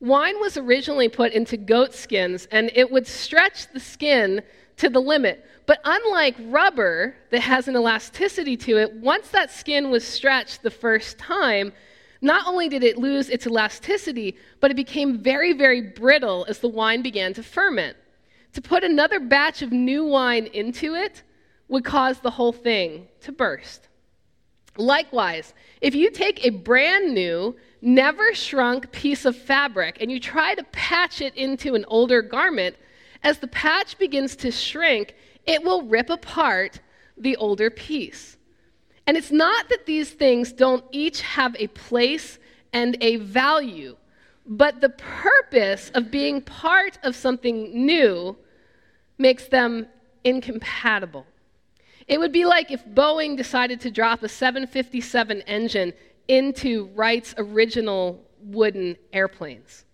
Wine 0.00 0.40
was 0.40 0.56
originally 0.56 1.08
put 1.08 1.32
into 1.32 1.56
goat 1.56 1.94
skins, 1.94 2.48
and 2.50 2.70
it 2.74 2.90
would 2.90 3.06
stretch 3.06 3.70
the 3.72 3.80
skin 3.80 4.42
to 4.82 4.90
the 4.90 5.00
limit. 5.00 5.46
But 5.66 5.80
unlike 5.84 6.34
rubber 6.46 7.14
that 7.30 7.40
has 7.40 7.68
an 7.68 7.76
elasticity 7.76 8.56
to 8.58 8.78
it, 8.78 8.92
once 8.94 9.28
that 9.28 9.52
skin 9.52 9.90
was 9.90 10.04
stretched 10.04 10.62
the 10.62 10.72
first 10.72 11.18
time, 11.18 11.72
not 12.20 12.48
only 12.48 12.68
did 12.68 12.82
it 12.82 12.98
lose 12.98 13.28
its 13.30 13.46
elasticity, 13.46 14.36
but 14.58 14.72
it 14.72 14.74
became 14.74 15.18
very, 15.18 15.52
very 15.52 15.80
brittle 15.80 16.44
as 16.48 16.58
the 16.58 16.68
wine 16.68 17.00
began 17.00 17.32
to 17.34 17.44
ferment. 17.44 17.96
To 18.54 18.60
put 18.60 18.82
another 18.82 19.20
batch 19.20 19.62
of 19.62 19.70
new 19.70 20.04
wine 20.04 20.46
into 20.48 20.96
it 20.96 21.22
would 21.68 21.84
cause 21.84 22.18
the 22.18 22.30
whole 22.30 22.52
thing 22.52 23.06
to 23.20 23.30
burst. 23.30 23.86
Likewise, 24.76 25.54
if 25.80 25.94
you 25.94 26.10
take 26.10 26.44
a 26.44 26.50
brand 26.50 27.14
new, 27.14 27.54
never 27.82 28.34
shrunk 28.34 28.90
piece 28.90 29.26
of 29.26 29.36
fabric 29.36 29.98
and 30.00 30.10
you 30.10 30.18
try 30.18 30.56
to 30.56 30.64
patch 30.64 31.20
it 31.20 31.36
into 31.36 31.76
an 31.76 31.84
older 31.86 32.20
garment, 32.20 32.74
as 33.22 33.38
the 33.38 33.46
patch 33.46 33.98
begins 33.98 34.36
to 34.36 34.50
shrink, 34.50 35.14
it 35.46 35.62
will 35.62 35.82
rip 35.82 36.10
apart 36.10 36.80
the 37.16 37.36
older 37.36 37.70
piece. 37.70 38.36
And 39.06 39.16
it's 39.16 39.30
not 39.30 39.68
that 39.68 39.86
these 39.86 40.10
things 40.10 40.52
don't 40.52 40.84
each 40.92 41.22
have 41.22 41.56
a 41.58 41.66
place 41.68 42.38
and 42.72 42.96
a 43.00 43.16
value, 43.16 43.96
but 44.46 44.80
the 44.80 44.88
purpose 44.90 45.90
of 45.94 46.10
being 46.10 46.40
part 46.40 46.98
of 47.02 47.14
something 47.16 47.86
new 47.86 48.36
makes 49.18 49.48
them 49.48 49.86
incompatible. 50.24 51.26
It 52.08 52.18
would 52.18 52.32
be 52.32 52.44
like 52.44 52.70
if 52.70 52.84
Boeing 52.86 53.36
decided 53.36 53.80
to 53.80 53.90
drop 53.90 54.22
a 54.22 54.28
757 54.28 55.42
engine 55.42 55.92
into 56.28 56.90
Wright's 56.94 57.34
original 57.38 58.22
wooden 58.40 58.96
airplanes. 59.12 59.84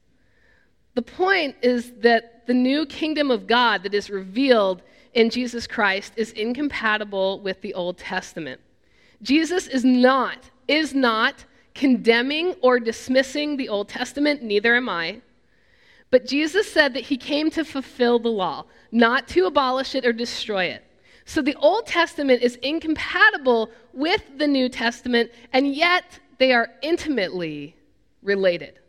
The 0.99 1.03
point 1.03 1.55
is 1.63 1.93
that 2.01 2.45
the 2.49 2.55
new 2.55 2.85
kingdom 2.85 3.31
of 3.31 3.47
God 3.47 3.85
that 3.85 3.95
is 3.95 4.11
revealed 4.11 4.83
in 5.15 5.31
Jesus 5.31 5.65
Christ 5.65 6.13
is 6.17 6.33
incompatible 6.33 7.39
with 7.39 7.61
the 7.61 7.73
Old 7.75 7.99
Testament. 7.99 8.61
Jesus 9.23 9.69
is 9.69 9.85
not, 9.85 10.51
is 10.67 10.95
not 10.95 11.45
condemning 11.73 12.57
or 12.63 12.81
dismissing 12.81 13.57
the 13.57 13.69
Old 13.69 13.89
Testament, 13.89 14.43
neither 14.43 14.75
am 14.75 14.89
I. 14.89 15.21
But 16.11 16.27
Jesus 16.27 16.69
said 16.73 16.95
that 16.95 17.05
he 17.05 17.17
came 17.17 17.49
to 17.51 17.65
fulfill 17.65 18.19
the 18.19 18.31
law, 18.31 18.65
not 18.91 19.29
to 19.29 19.47
abolish 19.47 19.95
it 19.95 20.05
or 20.05 20.13
destroy 20.13 20.65
it. 20.65 20.85
So 21.27 21.41
the 21.41 21.55
Old 21.61 21.87
Testament 21.87 22.43
is 22.43 22.57
incompatible 22.57 23.71
with 23.93 24.25
the 24.37 24.49
New 24.49 24.69
Testament, 24.69 25.31
and 25.53 25.73
yet 25.73 26.19
they 26.39 26.53
are 26.53 26.71
intimately 26.83 27.77
related. 28.21 28.81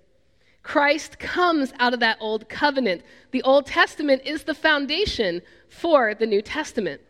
Christ 0.70 1.18
comes 1.18 1.74
out 1.80 1.96
of 1.96 2.00
that 2.02 2.20
old 2.20 2.48
covenant. 2.48 3.02
The 3.32 3.42
Old 3.42 3.66
Testament 3.66 4.22
is 4.24 4.44
the 4.44 4.54
foundation 4.54 5.42
for 5.68 6.14
the 6.14 6.28
New 6.28 6.44
Testament. 6.44 7.02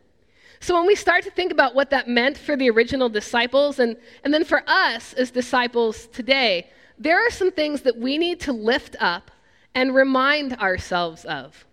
So 0.62 0.74
when 0.76 0.88
we 0.88 0.96
start 0.96 1.26
to 1.26 1.32
think 1.32 1.52
about 1.52 1.76
what 1.76 1.90
that 1.90 2.08
meant 2.08 2.38
for 2.38 2.56
the 2.56 2.70
original 2.70 3.10
disciples 3.10 3.80
and, 3.80 3.98
and 4.24 4.34
then 4.34 4.46
for 4.46 4.64
us 4.66 5.12
as 5.12 5.30
disciples 5.30 6.08
today, 6.08 6.70
there 6.98 7.20
are 7.20 7.30
some 7.30 7.52
things 7.52 7.82
that 7.82 7.98
we 7.98 8.18
need 8.18 8.40
to 8.40 8.54
lift 8.54 8.96
up 8.98 9.30
and 9.76 9.94
remind 9.94 10.54
ourselves 10.54 11.26
of. 11.26 11.66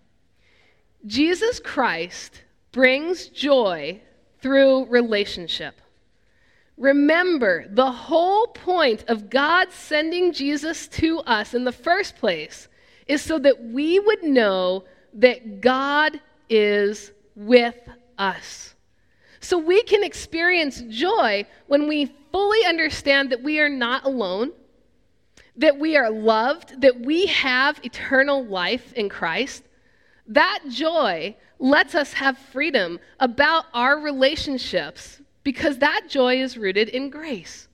Jesus 1.06 1.60
Christ 1.60 2.42
brings 2.72 3.28
joy 3.28 4.00
through 4.40 4.86
relationship. 4.86 5.80
Remember, 6.76 7.66
the 7.70 7.90
whole 7.90 8.48
point 8.48 9.04
of 9.08 9.30
God 9.30 9.72
sending 9.72 10.32
Jesus 10.32 10.88
to 10.88 11.20
us 11.20 11.54
in 11.54 11.64
the 11.64 11.72
first 11.72 12.16
place 12.16 12.68
is 13.06 13.22
so 13.22 13.38
that 13.38 13.62
we 13.62 13.98
would 13.98 14.22
know 14.22 14.84
that 15.14 15.60
God 15.60 16.20
is 16.50 17.12
with 17.34 17.76
us. 18.18 18.74
So 19.40 19.58
we 19.58 19.82
can 19.84 20.04
experience 20.04 20.82
joy 20.88 21.46
when 21.66 21.88
we 21.88 22.12
fully 22.32 22.64
understand 22.66 23.30
that 23.30 23.42
we 23.42 23.60
are 23.60 23.68
not 23.68 24.04
alone, 24.04 24.52
that 25.56 25.78
we 25.78 25.96
are 25.96 26.10
loved, 26.10 26.82
that 26.82 27.00
we 27.00 27.26
have 27.26 27.80
eternal 27.84 28.44
life 28.44 28.92
in 28.92 29.08
Christ, 29.08 29.62
that 30.26 30.60
joy 30.68 31.36
lets 31.58 31.94
us 31.94 32.12
have 32.14 32.36
freedom 32.36 32.98
about 33.20 33.64
our 33.72 33.98
relationships 34.00 35.22
because 35.46 35.78
that 35.78 36.08
joy 36.08 36.42
is 36.42 36.58
rooted 36.58 36.88
in 36.88 37.08
grace. 37.08 37.68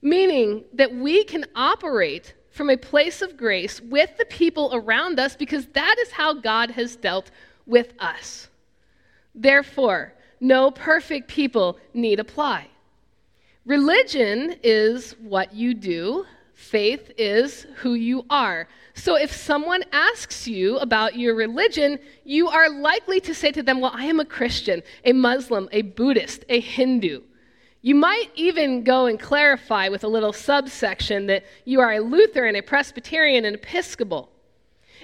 Meaning 0.00 0.62
that 0.74 0.94
we 0.94 1.24
can 1.24 1.44
operate 1.56 2.34
from 2.52 2.70
a 2.70 2.76
place 2.76 3.20
of 3.20 3.36
grace 3.36 3.80
with 3.80 4.16
the 4.16 4.26
people 4.26 4.70
around 4.72 5.18
us 5.18 5.34
because 5.34 5.66
that 5.72 5.96
is 5.98 6.12
how 6.12 6.34
God 6.34 6.70
has 6.70 6.94
dealt 6.94 7.32
with 7.66 7.94
us. 7.98 8.48
Therefore, 9.34 10.14
no 10.38 10.70
perfect 10.70 11.26
people 11.26 11.80
need 11.92 12.20
apply. 12.20 12.68
Religion 13.64 14.54
is 14.62 15.16
what 15.18 15.52
you 15.52 15.74
do, 15.74 16.24
faith 16.56 17.12
is 17.16 17.66
who 17.76 17.94
you 17.94 18.24
are. 18.28 18.66
So 18.94 19.14
if 19.14 19.30
someone 19.30 19.84
asks 19.92 20.48
you 20.48 20.78
about 20.78 21.16
your 21.16 21.36
religion, 21.36 21.98
you 22.24 22.48
are 22.48 22.68
likely 22.70 23.20
to 23.20 23.34
say 23.34 23.52
to 23.52 23.62
them, 23.62 23.80
Well, 23.80 23.92
I 23.94 24.06
am 24.06 24.18
a 24.18 24.24
Christian, 24.24 24.82
a 25.04 25.12
Muslim, 25.12 25.68
a 25.70 25.82
Buddhist, 25.82 26.44
a 26.48 26.58
Hindu. 26.58 27.20
You 27.82 27.94
might 27.94 28.30
even 28.34 28.82
go 28.82 29.06
and 29.06 29.20
clarify 29.20 29.88
with 29.90 30.02
a 30.02 30.08
little 30.08 30.32
subsection 30.32 31.26
that 31.26 31.44
you 31.66 31.78
are 31.80 31.92
a 31.92 32.00
Lutheran, 32.00 32.56
a 32.56 32.62
Presbyterian, 32.62 33.44
an 33.44 33.54
Episcopal. 33.54 34.30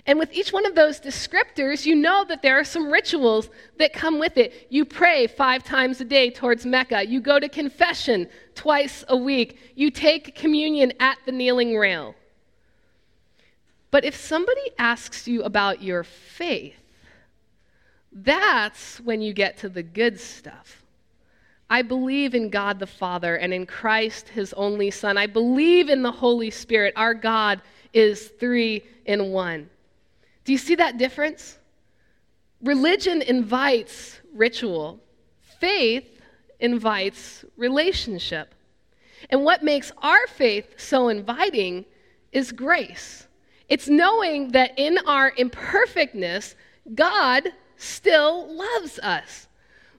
And 0.06 0.18
with 0.18 0.32
each 0.32 0.52
one 0.52 0.66
of 0.66 0.74
those 0.74 1.00
descriptors, 1.00 1.86
you 1.86 1.94
know 1.94 2.24
that 2.24 2.42
there 2.42 2.58
are 2.58 2.64
some 2.64 2.90
rituals 2.90 3.48
that 3.78 3.92
come 3.92 4.18
with 4.18 4.36
it. 4.36 4.66
You 4.68 4.84
pray 4.84 5.28
five 5.28 5.62
times 5.62 6.00
a 6.00 6.04
day 6.04 6.28
towards 6.28 6.66
Mecca. 6.66 7.06
You 7.06 7.20
go 7.20 7.38
to 7.38 7.48
confession 7.48 8.28
twice 8.56 9.04
a 9.08 9.16
week. 9.16 9.58
You 9.76 9.92
take 9.92 10.34
communion 10.34 10.92
at 10.98 11.18
the 11.24 11.30
kneeling 11.30 11.76
rail. 11.76 12.16
But 13.92 14.04
if 14.04 14.16
somebody 14.16 14.72
asks 14.76 15.28
you 15.28 15.44
about 15.44 15.82
your 15.82 16.02
faith, 16.02 16.74
that's 18.10 18.98
when 19.00 19.22
you 19.22 19.32
get 19.32 19.58
to 19.58 19.68
the 19.68 19.82
good 19.84 20.18
stuff. 20.18 20.82
I 21.70 21.82
believe 21.82 22.34
in 22.34 22.50
God 22.50 22.78
the 22.80 22.86
Father 22.86 23.36
and 23.36 23.54
in 23.54 23.66
Christ, 23.66 24.28
his 24.28 24.52
only 24.54 24.90
Son. 24.90 25.16
I 25.16 25.26
believe 25.26 25.88
in 25.88 26.02
the 26.02 26.12
Holy 26.12 26.50
Spirit. 26.50 26.92
Our 26.96 27.14
God 27.14 27.62
is 27.92 28.28
three 28.28 28.82
in 29.06 29.30
one. 29.30 29.70
Do 30.44 30.52
you 30.52 30.58
see 30.58 30.74
that 30.76 30.98
difference? 30.98 31.58
Religion 32.62 33.22
invites 33.22 34.20
ritual, 34.34 35.00
faith 35.60 36.20
invites 36.60 37.44
relationship. 37.56 38.54
And 39.30 39.44
what 39.44 39.62
makes 39.62 39.92
our 39.98 40.26
faith 40.26 40.74
so 40.76 41.08
inviting 41.08 41.84
is 42.32 42.52
grace. 42.52 43.26
It's 43.68 43.88
knowing 43.88 44.48
that 44.52 44.72
in 44.76 44.98
our 45.06 45.32
imperfectness, 45.36 46.56
God 46.94 47.48
still 47.76 48.52
loves 48.54 48.98
us. 48.98 49.48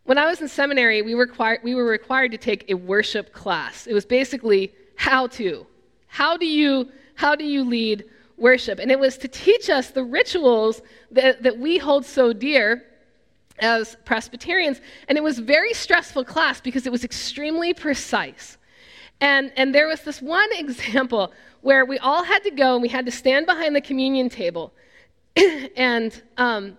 When 0.05 0.17
I 0.17 0.25
was 0.25 0.41
in 0.41 0.47
seminary, 0.47 1.01
we 1.01 1.15
were, 1.15 1.21
required, 1.21 1.61
we 1.63 1.75
were 1.75 1.85
required 1.85 2.31
to 2.31 2.37
take 2.37 2.69
a 2.69 2.73
worship 2.73 3.33
class. 3.33 3.87
It 3.87 3.93
was 3.93 4.05
basically 4.05 4.73
how 4.95 5.27
to. 5.27 5.65
How 6.07 6.35
do 6.37 6.45
you, 6.45 6.89
how 7.15 7.35
do 7.35 7.45
you 7.45 7.63
lead 7.63 8.05
worship. 8.43 8.77
And 8.77 8.91
it 8.91 8.99
was 8.99 9.17
to 9.19 9.27
teach 9.27 9.69
us 9.69 9.89
the 9.89 10.03
rituals 10.03 10.81
that, 11.11 11.41
that 11.41 11.57
we 11.57 11.77
hold 11.77 12.05
so 12.05 12.33
dear 12.33 12.83
as 13.59 13.95
Presbyterians. 14.03 14.81
And 15.07 15.17
it 15.17 15.23
was 15.23 15.39
very 15.39 15.73
stressful 15.73 16.25
class 16.25 16.59
because 16.59 16.85
it 16.85 16.91
was 16.91 17.05
extremely 17.05 17.73
precise. 17.73 18.57
And, 19.21 19.53
and 19.55 19.73
there 19.73 19.87
was 19.87 20.01
this 20.01 20.21
one 20.21 20.49
example 20.57 21.31
where 21.61 21.85
we 21.85 21.97
all 21.99 22.23
had 22.23 22.43
to 22.43 22.51
go 22.51 22.73
and 22.73 22.81
we 22.81 22.89
had 22.89 23.05
to 23.05 23.11
stand 23.11 23.45
behind 23.45 23.75
the 23.75 23.81
communion 23.81 24.29
table. 24.29 24.73
and 25.77 26.21
um, 26.37 26.77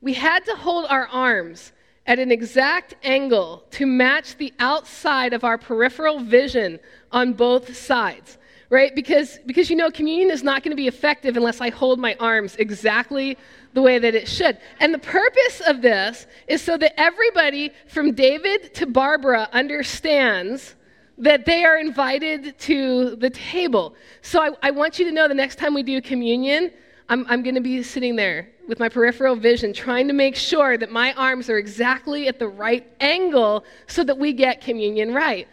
we 0.00 0.14
had 0.14 0.44
to 0.46 0.56
hold 0.56 0.86
our 0.88 1.06
arms 1.08 1.72
at 2.06 2.18
an 2.18 2.32
exact 2.32 2.94
angle 3.04 3.62
to 3.70 3.84
match 3.86 4.36
the 4.38 4.52
outside 4.58 5.34
of 5.34 5.44
our 5.44 5.58
peripheral 5.58 6.18
vision 6.20 6.80
on 7.12 7.34
both 7.34 7.76
sides 7.76 8.38
right? 8.72 8.94
Because, 8.94 9.38
because 9.44 9.68
you 9.68 9.76
know, 9.76 9.90
communion 9.90 10.30
is 10.30 10.42
not 10.42 10.62
going 10.62 10.70
to 10.70 10.76
be 10.76 10.88
effective 10.88 11.36
unless 11.36 11.60
I 11.60 11.68
hold 11.68 12.00
my 12.00 12.16
arms 12.18 12.56
exactly 12.56 13.36
the 13.74 13.82
way 13.82 13.98
that 13.98 14.14
it 14.14 14.26
should. 14.26 14.56
And 14.80 14.94
the 14.94 14.98
purpose 14.98 15.60
of 15.66 15.82
this 15.82 16.26
is 16.48 16.62
so 16.62 16.78
that 16.78 16.98
everybody 16.98 17.70
from 17.86 18.14
David 18.14 18.72
to 18.76 18.86
Barbara 18.86 19.50
understands 19.52 20.74
that 21.18 21.44
they 21.44 21.66
are 21.66 21.76
invited 21.76 22.58
to 22.60 23.14
the 23.16 23.28
table. 23.28 23.94
So 24.22 24.40
I, 24.40 24.52
I 24.62 24.70
want 24.70 24.98
you 24.98 25.04
to 25.04 25.12
know 25.12 25.28
the 25.28 25.34
next 25.34 25.56
time 25.56 25.74
we 25.74 25.82
do 25.82 26.00
communion, 26.00 26.70
I'm, 27.10 27.26
I'm 27.28 27.42
going 27.42 27.56
to 27.56 27.60
be 27.60 27.82
sitting 27.82 28.16
there 28.16 28.48
with 28.68 28.80
my 28.80 28.88
peripheral 28.88 29.36
vision, 29.36 29.74
trying 29.74 30.08
to 30.08 30.14
make 30.14 30.34
sure 30.34 30.78
that 30.78 30.90
my 30.90 31.12
arms 31.12 31.50
are 31.50 31.58
exactly 31.58 32.26
at 32.26 32.38
the 32.38 32.48
right 32.48 32.90
angle 33.00 33.66
so 33.86 34.02
that 34.02 34.16
we 34.16 34.32
get 34.32 34.62
communion 34.62 35.12
right. 35.12 35.46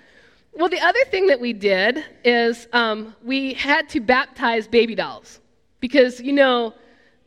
Well, 0.54 0.70
the 0.70 0.80
other 0.80 1.04
thing 1.06 1.28
that 1.28 1.40
we 1.40 1.54
did 1.54 2.04
is 2.24 2.68
um, 2.74 3.16
we 3.24 3.54
had 3.54 3.88
to 3.90 4.00
baptize 4.00 4.68
baby 4.68 4.96
dolls 4.96 5.40
because, 5.80 6.20
you 6.20 6.34
know, 6.34 6.74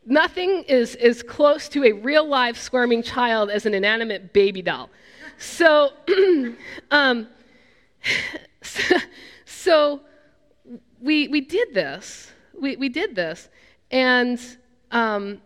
nothing 0.05 0.63
is 0.67 0.95
as 0.95 1.23
close 1.23 1.67
to 1.69 1.83
a 1.85 1.91
real 1.91 2.27
life 2.27 2.57
squirming 2.57 3.01
child 3.01 3.49
as 3.49 3.65
an 3.65 3.73
inanimate 3.73 4.33
baby 4.33 4.61
doll. 4.61 4.89
So, 5.37 5.93
um, 6.91 7.27
so, 8.61 8.97
so, 9.45 10.01
we, 11.03 11.27
we 11.27 11.41
did 11.41 11.73
this. 11.73 12.31
We, 12.59 12.77
we 12.77 12.89
did 12.89 13.13
this. 13.13 13.49
And 13.91 14.39
um, 14.91 15.41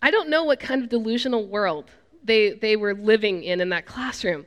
I 0.00 0.10
don't 0.10 0.30
know 0.30 0.44
what 0.44 0.60
kind 0.60 0.82
of 0.82 0.88
delusional 0.88 1.46
world 1.46 1.90
they, 2.22 2.52
they 2.52 2.76
were 2.76 2.94
living 2.94 3.42
in 3.42 3.60
in 3.60 3.68
that 3.70 3.86
classroom. 3.86 4.46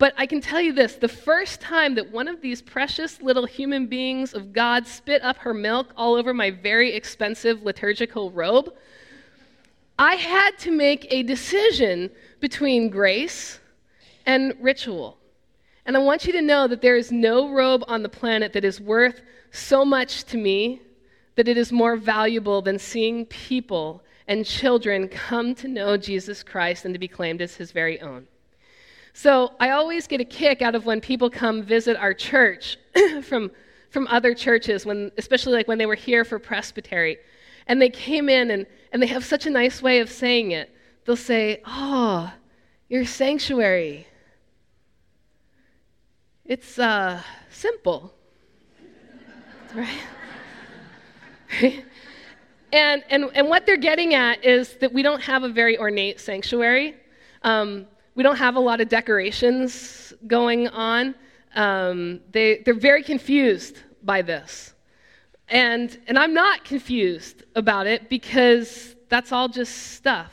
But 0.00 0.14
I 0.16 0.24
can 0.24 0.40
tell 0.40 0.62
you 0.62 0.72
this 0.72 0.94
the 0.94 1.08
first 1.08 1.60
time 1.60 1.94
that 1.96 2.10
one 2.10 2.26
of 2.26 2.40
these 2.40 2.62
precious 2.62 3.20
little 3.20 3.44
human 3.44 3.86
beings 3.86 4.32
of 4.32 4.50
God 4.50 4.86
spit 4.86 5.22
up 5.22 5.36
her 5.36 5.52
milk 5.52 5.92
all 5.94 6.14
over 6.14 6.32
my 6.32 6.50
very 6.50 6.94
expensive 6.94 7.64
liturgical 7.64 8.30
robe, 8.30 8.72
I 9.98 10.14
had 10.14 10.52
to 10.60 10.70
make 10.70 11.06
a 11.10 11.22
decision 11.22 12.10
between 12.40 12.88
grace 12.88 13.60
and 14.24 14.54
ritual. 14.58 15.18
And 15.84 15.94
I 15.98 16.00
want 16.00 16.24
you 16.24 16.32
to 16.32 16.40
know 16.40 16.66
that 16.66 16.80
there 16.80 16.96
is 16.96 17.12
no 17.12 17.50
robe 17.50 17.84
on 17.86 18.02
the 18.02 18.08
planet 18.08 18.54
that 18.54 18.64
is 18.64 18.80
worth 18.80 19.20
so 19.50 19.84
much 19.84 20.24
to 20.24 20.38
me 20.38 20.80
that 21.34 21.46
it 21.46 21.58
is 21.58 21.72
more 21.72 21.96
valuable 21.96 22.62
than 22.62 22.78
seeing 22.78 23.26
people 23.26 24.02
and 24.26 24.46
children 24.46 25.08
come 25.08 25.54
to 25.56 25.68
know 25.68 25.98
Jesus 25.98 26.42
Christ 26.42 26.86
and 26.86 26.94
to 26.94 26.98
be 26.98 27.06
claimed 27.06 27.42
as 27.42 27.56
his 27.56 27.70
very 27.70 28.00
own. 28.00 28.26
So 29.12 29.52
I 29.58 29.70
always 29.70 30.06
get 30.06 30.20
a 30.20 30.24
kick 30.24 30.62
out 30.62 30.74
of 30.74 30.86
when 30.86 31.00
people 31.00 31.30
come 31.30 31.62
visit 31.62 31.96
our 31.96 32.14
church 32.14 32.78
from, 33.22 33.50
from 33.90 34.06
other 34.08 34.34
churches, 34.34 34.86
when, 34.86 35.10
especially 35.18 35.52
like 35.52 35.68
when 35.68 35.78
they 35.78 35.86
were 35.86 35.94
here 35.94 36.24
for 36.24 36.38
presbytery. 36.38 37.18
And 37.66 37.80
they 37.80 37.90
came 37.90 38.28
in 38.28 38.50
and, 38.50 38.66
and 38.92 39.02
they 39.02 39.06
have 39.08 39.24
such 39.24 39.46
a 39.46 39.50
nice 39.50 39.82
way 39.82 40.00
of 40.00 40.10
saying 40.10 40.52
it. 40.52 40.70
They'll 41.04 41.16
say, 41.16 41.62
Oh, 41.66 42.32
your 42.88 43.04
sanctuary. 43.04 44.06
It's 46.44 46.78
uh, 46.78 47.22
simple. 47.50 48.12
right? 49.74 49.98
and, 52.72 53.04
and, 53.10 53.30
and 53.34 53.48
what 53.48 53.66
they're 53.66 53.76
getting 53.76 54.14
at 54.14 54.44
is 54.44 54.74
that 54.78 54.92
we 54.92 55.02
don't 55.02 55.22
have 55.22 55.42
a 55.42 55.48
very 55.48 55.78
ornate 55.78 56.20
sanctuary. 56.20 56.96
Um, 57.42 57.86
we 58.14 58.22
don't 58.22 58.36
have 58.36 58.56
a 58.56 58.60
lot 58.60 58.80
of 58.80 58.88
decorations 58.88 60.12
going 60.26 60.68
on. 60.68 61.14
Um, 61.54 62.20
they, 62.32 62.62
they're 62.64 62.74
very 62.74 63.02
confused 63.02 63.78
by 64.02 64.22
this. 64.22 64.74
And, 65.48 65.98
and 66.06 66.18
I'm 66.18 66.34
not 66.34 66.64
confused 66.64 67.44
about 67.54 67.86
it 67.86 68.08
because 68.08 68.94
that's 69.08 69.32
all 69.32 69.48
just 69.48 69.92
stuff. 69.94 70.32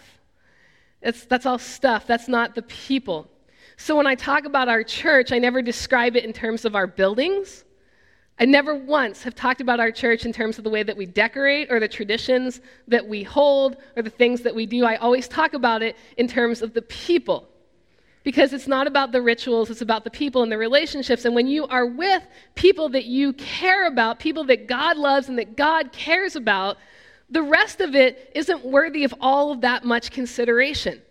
It's, 1.02 1.26
that's 1.26 1.46
all 1.46 1.58
stuff. 1.58 2.06
That's 2.06 2.28
not 2.28 2.56
the 2.56 2.62
people. 2.64 3.28
So 3.78 3.96
when 3.96 4.08
I 4.08 4.16
talk 4.16 4.46
about 4.46 4.70
our 4.70 4.84
church, 4.84 5.32
I 5.32 5.40
never 5.40 5.62
describe 5.62 6.16
it 6.16 6.26
in 6.26 6.34
terms 6.34 6.66
of 6.66 6.76
our 6.76 6.88
buildings. 6.88 7.64
I 8.40 8.46
never 8.46 8.76
once 8.76 9.24
have 9.24 9.34
talked 9.34 9.62
about 9.62 9.80
our 9.80 9.92
church 9.92 10.26
in 10.26 10.34
terms 10.34 10.60
of 10.60 10.64
the 10.64 10.70
way 10.70 10.84
that 10.84 10.96
we 10.96 11.08
decorate 11.08 11.72
or 11.72 11.80
the 11.80 11.88
traditions 11.88 12.62
that 12.88 13.08
we 13.08 13.24
hold 13.24 13.78
or 13.96 14.04
the 14.04 14.12
things 14.12 14.42
that 14.42 14.54
we 14.54 14.68
do. 14.68 14.86
I 14.86 14.98
always 14.98 15.28
talk 15.28 15.54
about 15.54 15.82
it 15.82 15.96
in 16.18 16.28
terms 16.28 16.62
of 16.62 16.74
the 16.74 16.84
people 16.84 17.50
because 18.28 18.52
it's 18.52 18.68
not 18.68 18.88
about 18.88 19.14
the 19.14 19.22
rituals, 19.22 19.70
it's 19.70 19.80
about 19.80 20.04
the 20.04 20.10
people 20.10 20.44
and 20.44 20.52
the 20.52 20.58
relationships. 20.58 21.24
And 21.24 21.34
when 21.34 21.48
you 21.48 21.66
are 21.68 21.86
with 21.86 22.22
people 22.56 22.90
that 22.90 23.06
you 23.06 23.32
care 23.32 23.88
about, 23.88 24.20
people 24.20 24.44
that 24.48 24.68
God 24.68 24.98
loves 24.98 25.30
and 25.30 25.40
that 25.40 25.56
God 25.56 25.94
cares 25.94 26.36
about, 26.36 26.76
the 27.30 27.42
rest 27.42 27.80
of 27.80 27.96
it 27.96 28.30
isn't 28.36 28.66
worthy 28.66 29.06
of 29.06 29.14
all 29.22 29.54
of 29.54 29.62
that 29.62 29.86
much 29.86 30.12
consideration. 30.12 31.02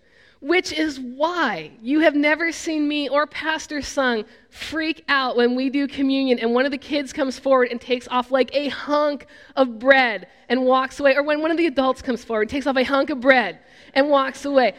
which 0.40 0.72
is 0.72 1.00
why 1.00 1.70
you 1.80 2.00
have 2.00 2.14
never 2.14 2.52
seen 2.52 2.86
me 2.86 3.08
or 3.08 3.26
Pastor 3.26 3.80
Sung 3.80 4.24
freak 4.50 5.04
out 5.08 5.36
when 5.36 5.56
we 5.56 5.70
do 5.70 5.88
communion 5.88 6.38
and 6.38 6.52
one 6.52 6.64
of 6.64 6.70
the 6.70 6.78
kids 6.78 7.12
comes 7.12 7.38
forward 7.38 7.68
and 7.70 7.80
takes 7.80 8.06
off 8.08 8.30
like 8.30 8.54
a 8.54 8.68
hunk 8.68 9.26
of 9.56 9.78
bread 9.78 10.28
and 10.48 10.62
walks 10.64 11.00
away, 11.00 11.16
or 11.16 11.22
when 11.22 11.40
one 11.40 11.50
of 11.50 11.56
the 11.56 11.66
adults 11.66 12.02
comes 12.02 12.22
forward 12.22 12.42
and 12.42 12.50
takes 12.50 12.66
off 12.66 12.76
a 12.76 12.84
hunk 12.84 13.10
of 13.10 13.20
bread 13.20 13.58
and 13.94 14.08
walks 14.08 14.44
away. 14.44 14.74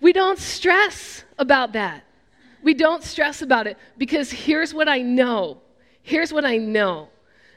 We 0.00 0.12
don't 0.12 0.38
stress 0.38 1.24
about 1.38 1.72
that. 1.72 2.04
We 2.62 2.74
don't 2.74 3.02
stress 3.02 3.42
about 3.42 3.66
it 3.66 3.78
because 3.96 4.30
here's 4.30 4.74
what 4.74 4.88
I 4.88 5.00
know. 5.00 5.60
Here's 6.02 6.32
what 6.32 6.44
I 6.44 6.56
know 6.56 7.08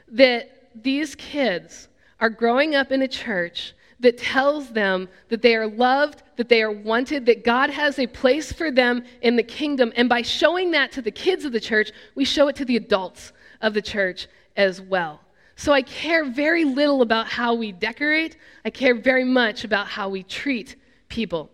that 0.08 0.68
these 0.74 1.14
kids 1.14 1.88
are 2.20 2.30
growing 2.30 2.74
up 2.74 2.92
in 2.92 3.02
a 3.02 3.08
church 3.08 3.74
that 4.00 4.18
tells 4.18 4.70
them 4.70 5.08
that 5.28 5.42
they 5.42 5.54
are 5.54 5.66
loved, 5.66 6.22
that 6.36 6.48
they 6.48 6.62
are 6.62 6.70
wanted, 6.70 7.26
that 7.26 7.44
God 7.44 7.70
has 7.70 7.98
a 7.98 8.06
place 8.06 8.50
for 8.52 8.70
them 8.70 9.04
in 9.20 9.36
the 9.36 9.42
kingdom. 9.42 9.92
And 9.94 10.08
by 10.08 10.22
showing 10.22 10.70
that 10.70 10.90
to 10.92 11.02
the 11.02 11.10
kids 11.10 11.44
of 11.44 11.52
the 11.52 11.60
church, 11.60 11.92
we 12.14 12.24
show 12.24 12.48
it 12.48 12.56
to 12.56 12.64
the 12.64 12.76
adults 12.76 13.32
of 13.60 13.74
the 13.74 13.82
church 13.82 14.26
as 14.56 14.80
well. 14.80 15.20
So 15.56 15.72
I 15.72 15.82
care 15.82 16.24
very 16.24 16.64
little 16.64 17.02
about 17.02 17.26
how 17.26 17.52
we 17.52 17.72
decorate, 17.72 18.38
I 18.64 18.70
care 18.70 18.94
very 18.94 19.24
much 19.24 19.64
about 19.64 19.86
how 19.86 20.08
we 20.08 20.22
treat 20.22 20.76
people. 21.08 21.50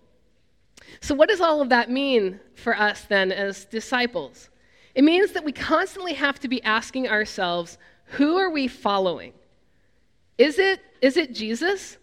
So, 1.00 1.14
what 1.14 1.28
does 1.28 1.40
all 1.40 1.60
of 1.60 1.68
that 1.70 1.90
mean 1.90 2.40
for 2.54 2.76
us 2.76 3.02
then 3.02 3.32
as 3.32 3.64
disciples? 3.64 4.50
It 4.94 5.04
means 5.04 5.32
that 5.32 5.44
we 5.44 5.52
constantly 5.52 6.14
have 6.14 6.40
to 6.40 6.48
be 6.48 6.62
asking 6.62 7.08
ourselves, 7.08 7.76
who 8.04 8.36
are 8.36 8.50
we 8.50 8.66
following? 8.66 9.32
Is 10.38 10.58
it, 10.58 10.80
is 11.02 11.16
it 11.16 11.34
Jesus? 11.34 11.98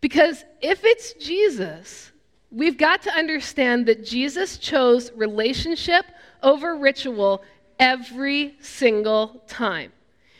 Because 0.00 0.44
if 0.60 0.84
it's 0.84 1.12
Jesus, 1.14 2.12
we've 2.50 2.76
got 2.76 3.02
to 3.02 3.10
understand 3.10 3.86
that 3.86 4.04
Jesus 4.04 4.58
chose 4.58 5.12
relationship 5.12 6.06
over 6.42 6.76
ritual 6.76 7.42
every 7.78 8.56
single 8.60 9.42
time. 9.48 9.92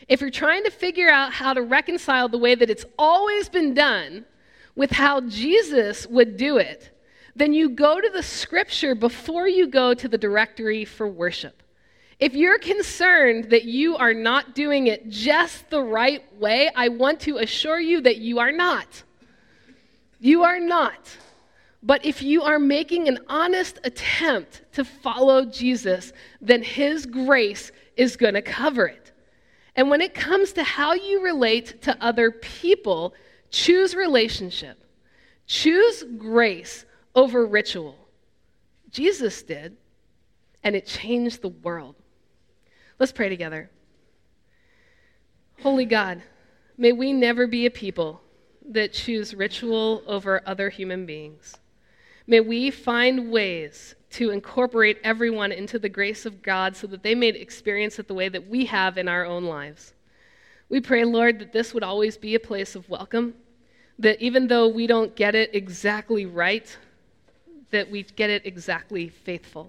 If 0.08 0.20
you're 0.20 0.30
trying 0.30 0.64
to 0.64 0.70
figure 0.70 1.08
out 1.08 1.32
how 1.32 1.54
to 1.54 1.62
reconcile 1.62 2.28
the 2.28 2.38
way 2.38 2.54
that 2.54 2.70
it's 2.70 2.84
always 2.98 3.48
been 3.48 3.72
done 3.74 4.24
with 4.76 4.90
how 4.90 5.22
Jesus 5.22 6.06
would 6.06 6.36
do 6.36 6.58
it, 6.58 6.90
then 7.36 7.52
you 7.52 7.70
go 7.70 8.00
to 8.00 8.10
the 8.10 8.22
scripture 8.22 8.94
before 8.94 9.48
you 9.48 9.66
go 9.66 9.94
to 9.94 10.08
the 10.08 10.18
directory 10.18 10.84
for 10.84 11.08
worship. 11.08 11.62
If 12.20 12.34
you're 12.34 12.58
concerned 12.58 13.50
that 13.50 13.64
you 13.64 13.96
are 13.96 14.14
not 14.14 14.54
doing 14.54 14.86
it 14.86 15.08
just 15.08 15.68
the 15.68 15.82
right 15.82 16.22
way, 16.40 16.70
I 16.74 16.88
want 16.88 17.20
to 17.20 17.38
assure 17.38 17.80
you 17.80 18.00
that 18.02 18.18
you 18.18 18.38
are 18.38 18.52
not. 18.52 19.02
You 20.20 20.44
are 20.44 20.60
not. 20.60 21.16
But 21.82 22.04
if 22.04 22.22
you 22.22 22.42
are 22.42 22.58
making 22.58 23.08
an 23.08 23.18
honest 23.28 23.78
attempt 23.84 24.62
to 24.72 24.84
follow 24.84 25.44
Jesus, 25.44 26.12
then 26.40 26.62
His 26.62 27.04
grace 27.04 27.72
is 27.96 28.16
going 28.16 28.34
to 28.34 28.42
cover 28.42 28.86
it. 28.86 29.12
And 29.76 29.90
when 29.90 30.00
it 30.00 30.14
comes 30.14 30.52
to 30.52 30.62
how 30.62 30.94
you 30.94 31.22
relate 31.22 31.82
to 31.82 31.96
other 32.02 32.30
people, 32.30 33.12
choose 33.50 33.94
relationship, 33.94 34.78
choose 35.46 36.04
grace 36.16 36.86
over 37.14 37.46
ritual. 37.46 37.96
Jesus 38.90 39.42
did, 39.42 39.76
and 40.62 40.74
it 40.74 40.86
changed 40.86 41.42
the 41.42 41.48
world. 41.48 41.96
Let's 42.98 43.12
pray 43.12 43.28
together. 43.28 43.70
Holy 45.62 45.84
God, 45.84 46.22
may 46.76 46.92
we 46.92 47.12
never 47.12 47.46
be 47.46 47.66
a 47.66 47.70
people 47.70 48.20
that 48.70 48.92
choose 48.92 49.34
ritual 49.34 50.02
over 50.06 50.42
other 50.46 50.70
human 50.70 51.06
beings. 51.06 51.56
May 52.26 52.40
we 52.40 52.70
find 52.70 53.30
ways 53.30 53.94
to 54.12 54.30
incorporate 54.30 54.98
everyone 55.04 55.52
into 55.52 55.78
the 55.78 55.88
grace 55.88 56.24
of 56.24 56.40
God 56.40 56.76
so 56.76 56.86
that 56.86 57.02
they 57.02 57.14
may 57.14 57.28
experience 57.28 57.98
it 57.98 58.08
the 58.08 58.14
way 58.14 58.28
that 58.28 58.48
we 58.48 58.64
have 58.66 58.96
in 58.96 59.08
our 59.08 59.26
own 59.26 59.44
lives. 59.44 59.92
We 60.68 60.80
pray, 60.80 61.04
Lord, 61.04 61.38
that 61.40 61.52
this 61.52 61.74
would 61.74 61.82
always 61.82 62.16
be 62.16 62.34
a 62.34 62.40
place 62.40 62.74
of 62.74 62.88
welcome, 62.88 63.34
that 63.98 64.20
even 64.22 64.46
though 64.46 64.68
we 64.68 64.86
don't 64.86 65.14
get 65.14 65.34
it 65.34 65.54
exactly 65.54 66.24
right, 66.24 66.76
that 67.74 67.90
we 67.90 68.04
get 68.04 68.30
it 68.30 68.46
exactly 68.46 69.08
faithful. 69.08 69.68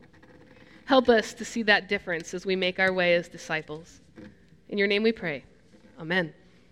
Help 0.86 1.10
us 1.10 1.34
to 1.34 1.44
see 1.44 1.64
that 1.64 1.90
difference 1.90 2.36
as 2.36 2.46
we 2.46 2.56
make 2.56 2.80
our 2.80 2.94
way 2.94 3.16
as 3.16 3.28
disciples. 3.28 4.00
In 4.70 4.78
your 4.78 4.88
name 4.88 5.02
we 5.02 5.12
pray. 5.12 5.44
Amen. 6.00 6.32